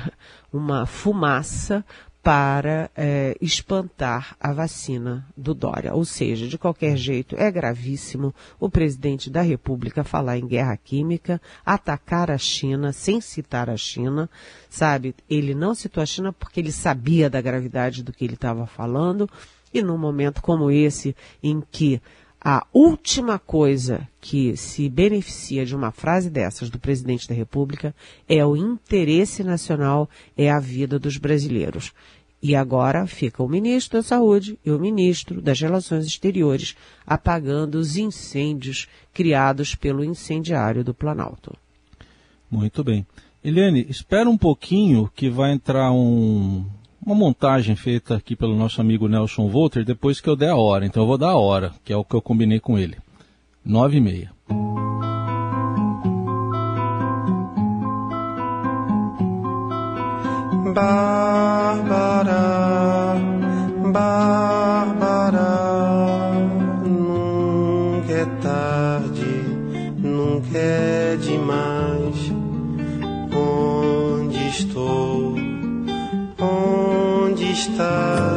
uma 0.53 0.87
fumaça 0.87 1.85
para 2.23 2.91
é, 2.95 3.37
espantar 3.41 4.37
a 4.39 4.53
vacina 4.53 5.27
do 5.37 5.55
Dória. 5.55 5.95
Ou 5.95 6.05
seja, 6.05 6.47
de 6.47 6.59
qualquer 6.59 6.97
jeito, 6.97 7.35
é 7.39 7.51
gravíssimo 7.51 8.35
o 8.61 8.69
presidente 8.69 9.31
da 9.31 9.41
República 9.41 10.05
falar 10.05 10.37
em 10.37 10.47
guerra 10.47 10.77
química, 10.77 11.41
atacar 11.65 12.31
a 12.31 12.37
China 12.37 12.93
sem 12.93 13.21
citar 13.21 13.71
a 13.71 13.77
China, 13.77 14.29
sabe? 14.69 15.15
Ele 15.31 15.55
não 15.55 15.75
citou 15.75 16.03
a 16.03 16.07
China 16.07 16.31
porque 16.31 16.61
ele 16.61 16.71
sabia 16.73 17.31
da 17.31 17.41
gravidade 17.41 18.03
do 18.03 18.13
que 18.13 18.25
ele 18.25 18.35
estava 18.35 18.67
falando, 18.67 19.27
e 19.73 19.83
num 19.83 19.97
momento 19.97 20.43
como 20.43 20.71
esse, 20.71 21.17
em 21.43 21.63
que 21.71 22.01
a 22.41 22.65
última 22.73 23.39
coisa 23.39 24.09
que 24.21 24.57
se 24.57 24.89
beneficia 24.89 25.67
de 25.67 25.75
uma 25.75 25.91
frase 25.91 26.31
dessas 26.31 26.71
do 26.71 26.79
presidente 26.79 27.29
da 27.29 27.35
República 27.35 27.95
é 28.29 28.45
o 28.47 28.57
interesse 28.57 29.43
nacional, 29.43 30.09
é 30.37 30.51
a 30.51 30.61
vida 30.61 30.99
dos 30.99 31.17
brasileiros. 31.17 31.93
E 32.41 32.55
agora 32.55 33.07
fica 33.07 33.43
o 33.43 33.49
ministro 33.49 33.99
da 33.99 34.03
Saúde 34.03 34.59
e 34.65 34.71
o 34.71 34.79
ministro 34.79 35.43
das 35.43 35.61
Relações 35.61 36.07
Exteriores 36.07 36.77
apagando 37.05 37.75
os 37.75 37.97
incêndios 37.97 38.87
criados 39.13 39.75
pelo 39.75 40.05
incendiário 40.05 40.85
do 40.85 40.95
Planalto. 40.95 41.57
Muito 42.49 42.85
bem. 42.85 43.05
Eliane, 43.43 43.85
espera 43.89 44.31
um 44.31 44.39
pouquinho 44.39 45.11
que 45.15 45.29
vai 45.29 45.53
entrar 45.53 45.91
um, 45.91 46.65
uma 47.05 47.15
montagem 47.15 47.77
feita 47.77 48.17
aqui 48.17 48.37
pelo 48.37 48.55
nosso 48.55 48.81
amigo 48.81 49.09
Nelson 49.09 49.49
Volter 49.49 49.85
depois 49.85 50.21
que 50.21 50.29
eu 50.29 50.37
der 50.37 50.51
a 50.51 50.57
hora. 50.57 50.85
Então 50.87 51.03
eu 51.03 51.07
vou 51.07 51.19
dar 51.19 51.31
a 51.31 51.37
hora, 51.39 51.73
que 51.85 51.93
é 51.93 51.97
o 51.97 52.05
que 52.05 52.15
eu 52.15 52.23
combinei 52.23 52.61
com 52.61 52.79
ele. 52.79 52.97
Nove 53.65 53.99
e 53.99 54.01
meia. 54.01 54.33
Bárbara, 60.75 62.37
Bárbara, 63.93 65.49
nunca 66.87 68.13
é 68.13 68.27
tarde, 68.41 69.25
nunca 69.99 70.57
é 70.57 71.17
demais. 71.17 72.33
Onde 73.35 74.49
estou? 74.49 75.08
Onde 77.59 78.28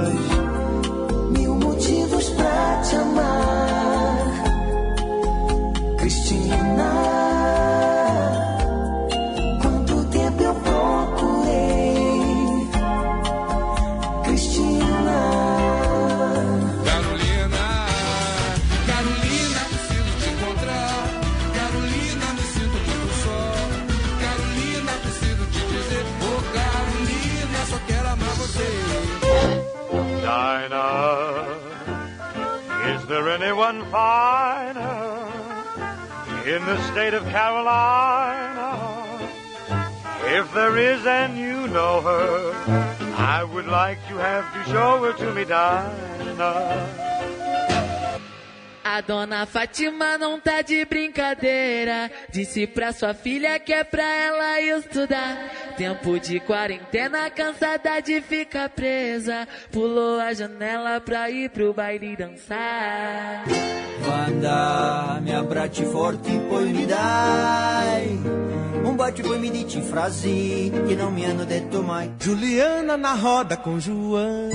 there 33.71 33.79
anyone 33.79 33.91
finer 33.91 35.27
in 36.45 36.65
the 36.65 36.81
state 36.91 37.13
of 37.13 37.23
Carolina? 37.25 38.77
If 40.25 40.53
there 40.53 40.77
is 40.77 41.05
and 41.05 41.37
you 41.37 41.67
know 41.67 42.01
her, 42.01 42.53
I 43.17 43.43
would 43.43 43.67
like 43.67 43.99
to 44.09 44.17
have 44.17 44.51
to 44.53 44.71
show 44.71 45.03
her 45.03 45.13
to 45.13 45.33
me, 45.33 45.45
Dinah. 45.45 46.97
A 48.83 48.99
dona 49.01 49.45
Fátima 49.45 50.17
não 50.17 50.39
tá 50.39 50.61
de 50.61 50.83
brincadeira. 50.85 52.11
Disse 52.29 52.67
pra 52.67 52.91
sua 52.91 53.13
filha 53.13 53.59
que 53.59 53.71
é 53.73 53.83
pra 53.83 54.03
ela 54.03 54.59
estudar. 54.61 55.49
Tempo 55.81 56.19
de 56.19 56.39
quarentena, 56.39 57.27
cansada 57.31 57.99
de 58.01 58.21
ficar 58.21 58.69
presa. 58.69 59.47
Pulou 59.71 60.19
a 60.19 60.31
janela 60.31 61.01
pra 61.01 61.27
ir 61.31 61.49
pro 61.49 61.73
baile 61.73 62.15
dançar. 62.15 63.45
Vanda, 64.05 65.19
mi 65.23 65.33
abbracci 65.33 65.83
forti 65.85 66.39
poi 66.47 66.71
mi 66.71 66.85
dai 66.85 68.19
un 68.83 68.95
bacio 68.95 69.23
poi 69.23 69.39
mi 69.39 69.49
dici 69.49 69.81
frasi 69.81 70.71
che 70.85 70.93
non 70.93 71.13
mi 71.13 71.25
hanno 71.25 71.45
detto 71.45 71.81
mai. 71.81 72.11
Juliana 72.19 72.95
na 72.95 73.15
roda 73.15 73.57
com 73.57 73.79
João. 73.79 74.51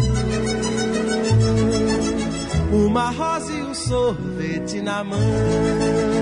Uma 2.71 3.11
rosa 3.11 3.53
e 3.53 3.63
um 3.63 3.75
sorvete 3.75 4.81
na 4.81 5.03
mão. 5.03 6.16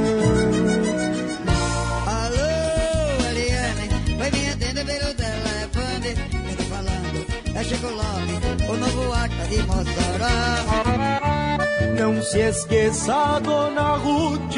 É 7.65 7.77
chocolate, 7.77 8.33
o 8.69 8.77
novo 8.77 9.13
acta 9.13 9.47
de 9.49 9.63
Mossoró. 9.63 10.85
Não 11.99 12.23
se 12.23 12.39
esqueça, 12.41 13.41
dona 13.41 13.97
Ruth, 13.97 14.55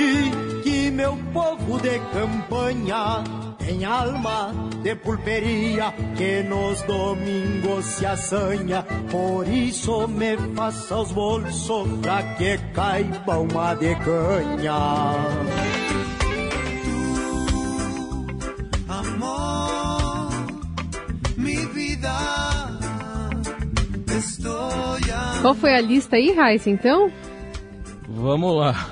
que 0.62 0.90
meu 0.90 1.16
povo 1.32 1.78
de 1.80 1.98
campanha 2.12 3.22
tem 3.58 3.84
alma 3.84 4.52
de 4.82 4.94
pulperia 4.96 5.92
que 6.16 6.42
nos 6.42 6.82
domingos 6.82 7.84
se 7.84 8.06
assanha. 8.06 8.82
Por 9.10 9.46
isso 9.48 10.08
me 10.08 10.36
faça 10.54 10.96
os 10.96 11.12
bolsos 11.12 11.88
pra 12.00 12.22
que 12.34 12.58
caiba 12.74 13.38
uma 13.38 13.74
de 13.74 13.94
canha. 13.96 15.65
Qual 25.40 25.54
foi 25.54 25.74
a 25.74 25.80
lista 25.80 26.16
aí, 26.16 26.32
Raíssa, 26.32 26.70
então? 26.70 27.10
Vamos 28.08 28.56
lá. 28.56 28.90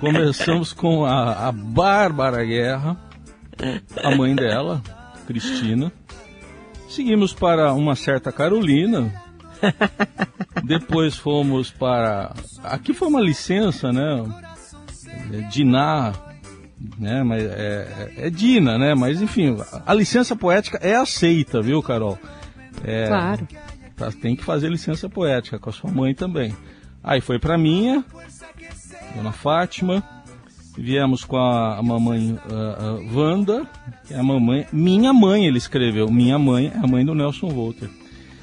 Começamos 0.00 0.72
com 0.72 1.04
a, 1.04 1.48
a 1.48 1.52
Bárbara 1.52 2.44
Guerra, 2.44 2.96
a 4.02 4.14
mãe 4.16 4.34
dela, 4.34 4.82
Cristina. 5.26 5.92
Seguimos 6.88 7.32
para 7.32 7.72
uma 7.72 7.94
certa 7.94 8.32
Carolina. 8.32 9.12
Depois 10.64 11.16
fomos 11.16 11.70
para. 11.70 12.34
Aqui 12.64 12.92
foi 12.92 13.08
uma 13.08 13.20
licença, 13.20 13.92
né? 13.92 14.24
É 15.32 15.40
Diná, 15.48 16.12
né? 16.98 17.22
Mas 17.22 17.44
é, 17.44 18.12
é, 18.16 18.26
é 18.26 18.30
Dina, 18.30 18.76
né? 18.76 18.94
Mas 18.94 19.22
enfim, 19.22 19.56
a 19.86 19.94
licença 19.94 20.34
poética 20.34 20.78
é 20.82 20.96
aceita, 20.96 21.62
viu, 21.62 21.82
Carol? 21.82 22.18
É, 22.84 23.06
Claro. 23.06 23.46
Tá- 23.96 24.10
tem 24.10 24.36
que 24.36 24.44
fazer 24.44 24.68
licença 24.68 25.08
poética 25.08 25.58
com 25.58 25.70
a 25.70 25.72
sua 25.72 25.90
mãe 25.90 26.14
também. 26.14 26.54
Aí 27.02 27.20
foi 27.20 27.38
para 27.38 27.58
minha, 27.58 28.04
Dona 29.16 29.32
Fátima. 29.32 30.02
Viemos 30.76 31.22
com 31.22 31.36
a, 31.36 31.78
a 31.78 31.82
mamãe 31.82 32.38
ah, 32.50 32.76
ah, 32.78 33.14
Wanda, 33.14 33.66
que 34.06 34.14
é 34.14 34.18
a 34.18 34.22
mamãe, 34.22 34.66
minha 34.72 35.12
mãe, 35.12 35.46
ele 35.46 35.58
escreveu. 35.58 36.10
Minha 36.10 36.38
mãe 36.38 36.72
é 36.74 36.78
a 36.78 36.86
mãe 36.86 37.04
do 37.04 37.14
Nelson 37.14 37.48
Volter. 37.48 37.90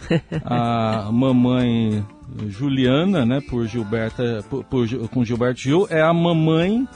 A 0.43 1.11
mamãe 1.11 2.03
Juliana, 2.47 3.25
né, 3.25 3.41
por 3.41 3.67
Gilberta, 3.67 4.43
por, 4.49 4.63
por 4.63 4.87
com 5.09 5.23
Gilberto 5.23 5.59
Gil, 5.59 5.87
é 5.89 6.01
a 6.01 6.11
mamãe 6.11 6.87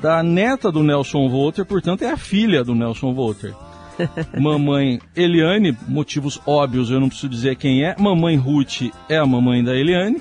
da 0.00 0.22
neta 0.22 0.72
do 0.72 0.82
Nelson 0.82 1.28
Volter, 1.28 1.64
portanto 1.64 2.02
é 2.02 2.10
a 2.10 2.16
filha 2.16 2.64
do 2.64 2.74
Nelson 2.74 3.14
Volter. 3.14 3.54
Mamãe 4.38 5.00
Eliane, 5.14 5.76
motivos 5.88 6.40
óbvios, 6.46 6.90
eu 6.90 7.00
não 7.00 7.08
preciso 7.08 7.28
dizer 7.28 7.56
quem 7.56 7.84
é. 7.84 7.94
Mamãe 7.98 8.36
Ruth 8.36 8.90
é 9.08 9.16
a 9.16 9.26
mamãe 9.26 9.62
da 9.62 9.74
Eliane. 9.74 10.20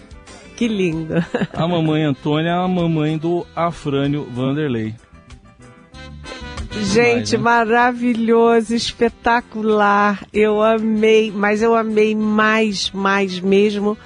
Que 0.55 0.67
lindo. 0.67 1.13
A 1.53 1.67
mamãe 1.67 2.03
Antônia 2.03 2.49
é 2.49 2.53
a 2.53 2.67
mamãe 2.67 3.17
do 3.17 3.45
Afrânio 3.55 4.23
Vanderlei. 4.31 4.95
Gente, 6.81 7.37
Vai, 7.37 7.37
né? 7.37 7.43
maravilhoso, 7.43 8.75
espetacular. 8.75 10.25
Eu 10.31 10.61
amei, 10.61 11.31
mas 11.31 11.61
eu 11.61 11.75
amei 11.75 12.15
mais, 12.15 12.91
mais 12.91 13.39
mesmo 13.39 13.97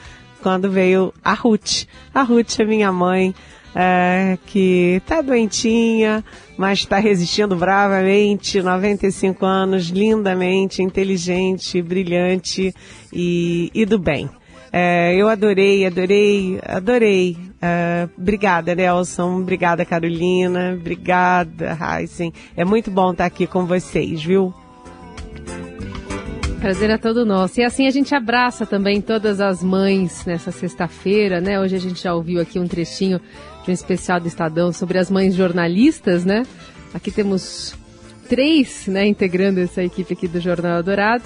quando 0.41 0.69
veio 0.69 1.13
a 1.23 1.34
Ruth. 1.34 1.86
A 2.13 2.23
Ruth 2.23 2.60
é 2.60 2.65
minha 2.65 2.91
mãe, 2.91 3.34
é, 3.75 4.38
que 4.45 5.01
tá 5.05 5.21
doentinha, 5.21 6.23
mas 6.60 6.80
está 6.80 7.00
resistindo 7.00 7.56
bravamente, 7.56 8.62
95 8.62 9.45
anos, 9.45 9.86
lindamente, 9.86 10.84
inteligente, 10.84 11.82
brilhante 11.82 12.76
e, 13.13 13.72
e 13.74 13.86
do 13.86 13.98
bem. 13.98 14.30
É, 14.69 15.15
eu 15.15 15.30
adorei, 15.30 15.86
adorei, 15.86 16.60
adorei. 16.62 17.38
É, 17.62 18.10
obrigada, 18.17 18.76
Nelson. 18.76 19.39
Obrigada, 19.39 19.86
Carolina. 19.86 20.76
Obrigada, 20.78 21.78
Heisen. 21.80 22.34
É 22.58 22.65
muito 22.65 22.91
bom 22.91 23.12
estar 23.12 23.26
aqui 23.26 23.48
com 23.48 23.65
vocês, 23.65 24.22
viu? 24.22 24.54
Prazer 26.60 26.89
é 26.89 26.98
todo 26.98 27.26
nosso. 27.26 27.62
E 27.62 27.63
assim 27.63 27.88
a 27.88 27.89
gente 27.89 28.13
abraça 28.13 28.65
também 28.65 29.00
todas 29.00 29.39
as 29.39 29.63
mães 29.63 30.26
nessa 30.26 30.52
sexta-feira, 30.52 31.39
né? 31.39 31.58
Hoje 31.58 31.78
a 31.78 31.80
gente 31.80 32.04
já 32.04 32.13
ouviu 32.13 32.41
aqui 32.41 32.60
um 32.60 32.67
trechinho 32.67 33.22
de 33.63 33.72
um 33.72 33.74
especial 33.74 34.19
do 34.19 34.28
Estadão 34.28 34.72
sobre 34.72 34.98
as 34.98 35.10
mães 35.10 35.36
jornalistas, 35.36 36.26
né? 36.26 36.45
Aqui 36.93 37.12
temos 37.12 37.76
três, 38.28 38.86
né, 38.88 39.08
integrando 39.08 39.60
essa 39.60 39.84
equipe 39.84 40.13
aqui 40.13 40.28
do 40.28 40.39
Jornal 40.39 40.84
Dourado. 40.84 41.24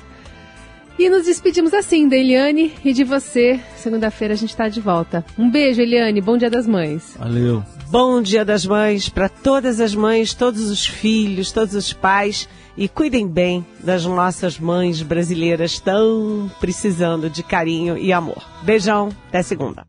E 0.98 1.10
nos 1.10 1.26
despedimos 1.26 1.74
assim 1.74 2.08
da 2.08 2.16
Eliane 2.16 2.72
e 2.86 2.94
de 2.94 3.04
você. 3.04 3.60
Segunda-feira 3.76 4.36
a 4.36 4.38
gente 4.38 4.52
está 4.52 4.70
de 4.70 4.80
volta. 4.80 5.26
Um 5.38 5.50
beijo, 5.50 5.82
Eliane. 5.82 6.22
Bom 6.22 6.38
Dia 6.38 6.52
das 6.52 6.68
Mães. 6.68 7.16
Valeu. 7.18 7.64
Bom 7.90 8.22
Dia 8.22 8.46
das 8.46 8.66
Mães 8.66 9.10
para 9.10 9.28
todas 9.28 9.80
as 9.80 9.96
mães, 9.96 10.34
todos 10.34 10.70
os 10.70 10.86
filhos, 10.86 11.52
todos 11.52 11.74
os 11.74 11.92
pais 11.94 12.48
e 12.78 12.88
cuidem 12.88 13.28
bem 13.28 13.66
das 13.84 14.06
nossas 14.06 14.60
mães 14.60 15.02
brasileiras 15.02 15.80
tão 15.80 16.50
precisando 16.60 17.30
de 17.30 17.44
carinho 17.44 17.98
e 17.98 18.14
amor. 18.14 18.44
Beijão, 18.64 19.10
até 19.30 19.42
segunda. 19.42 19.86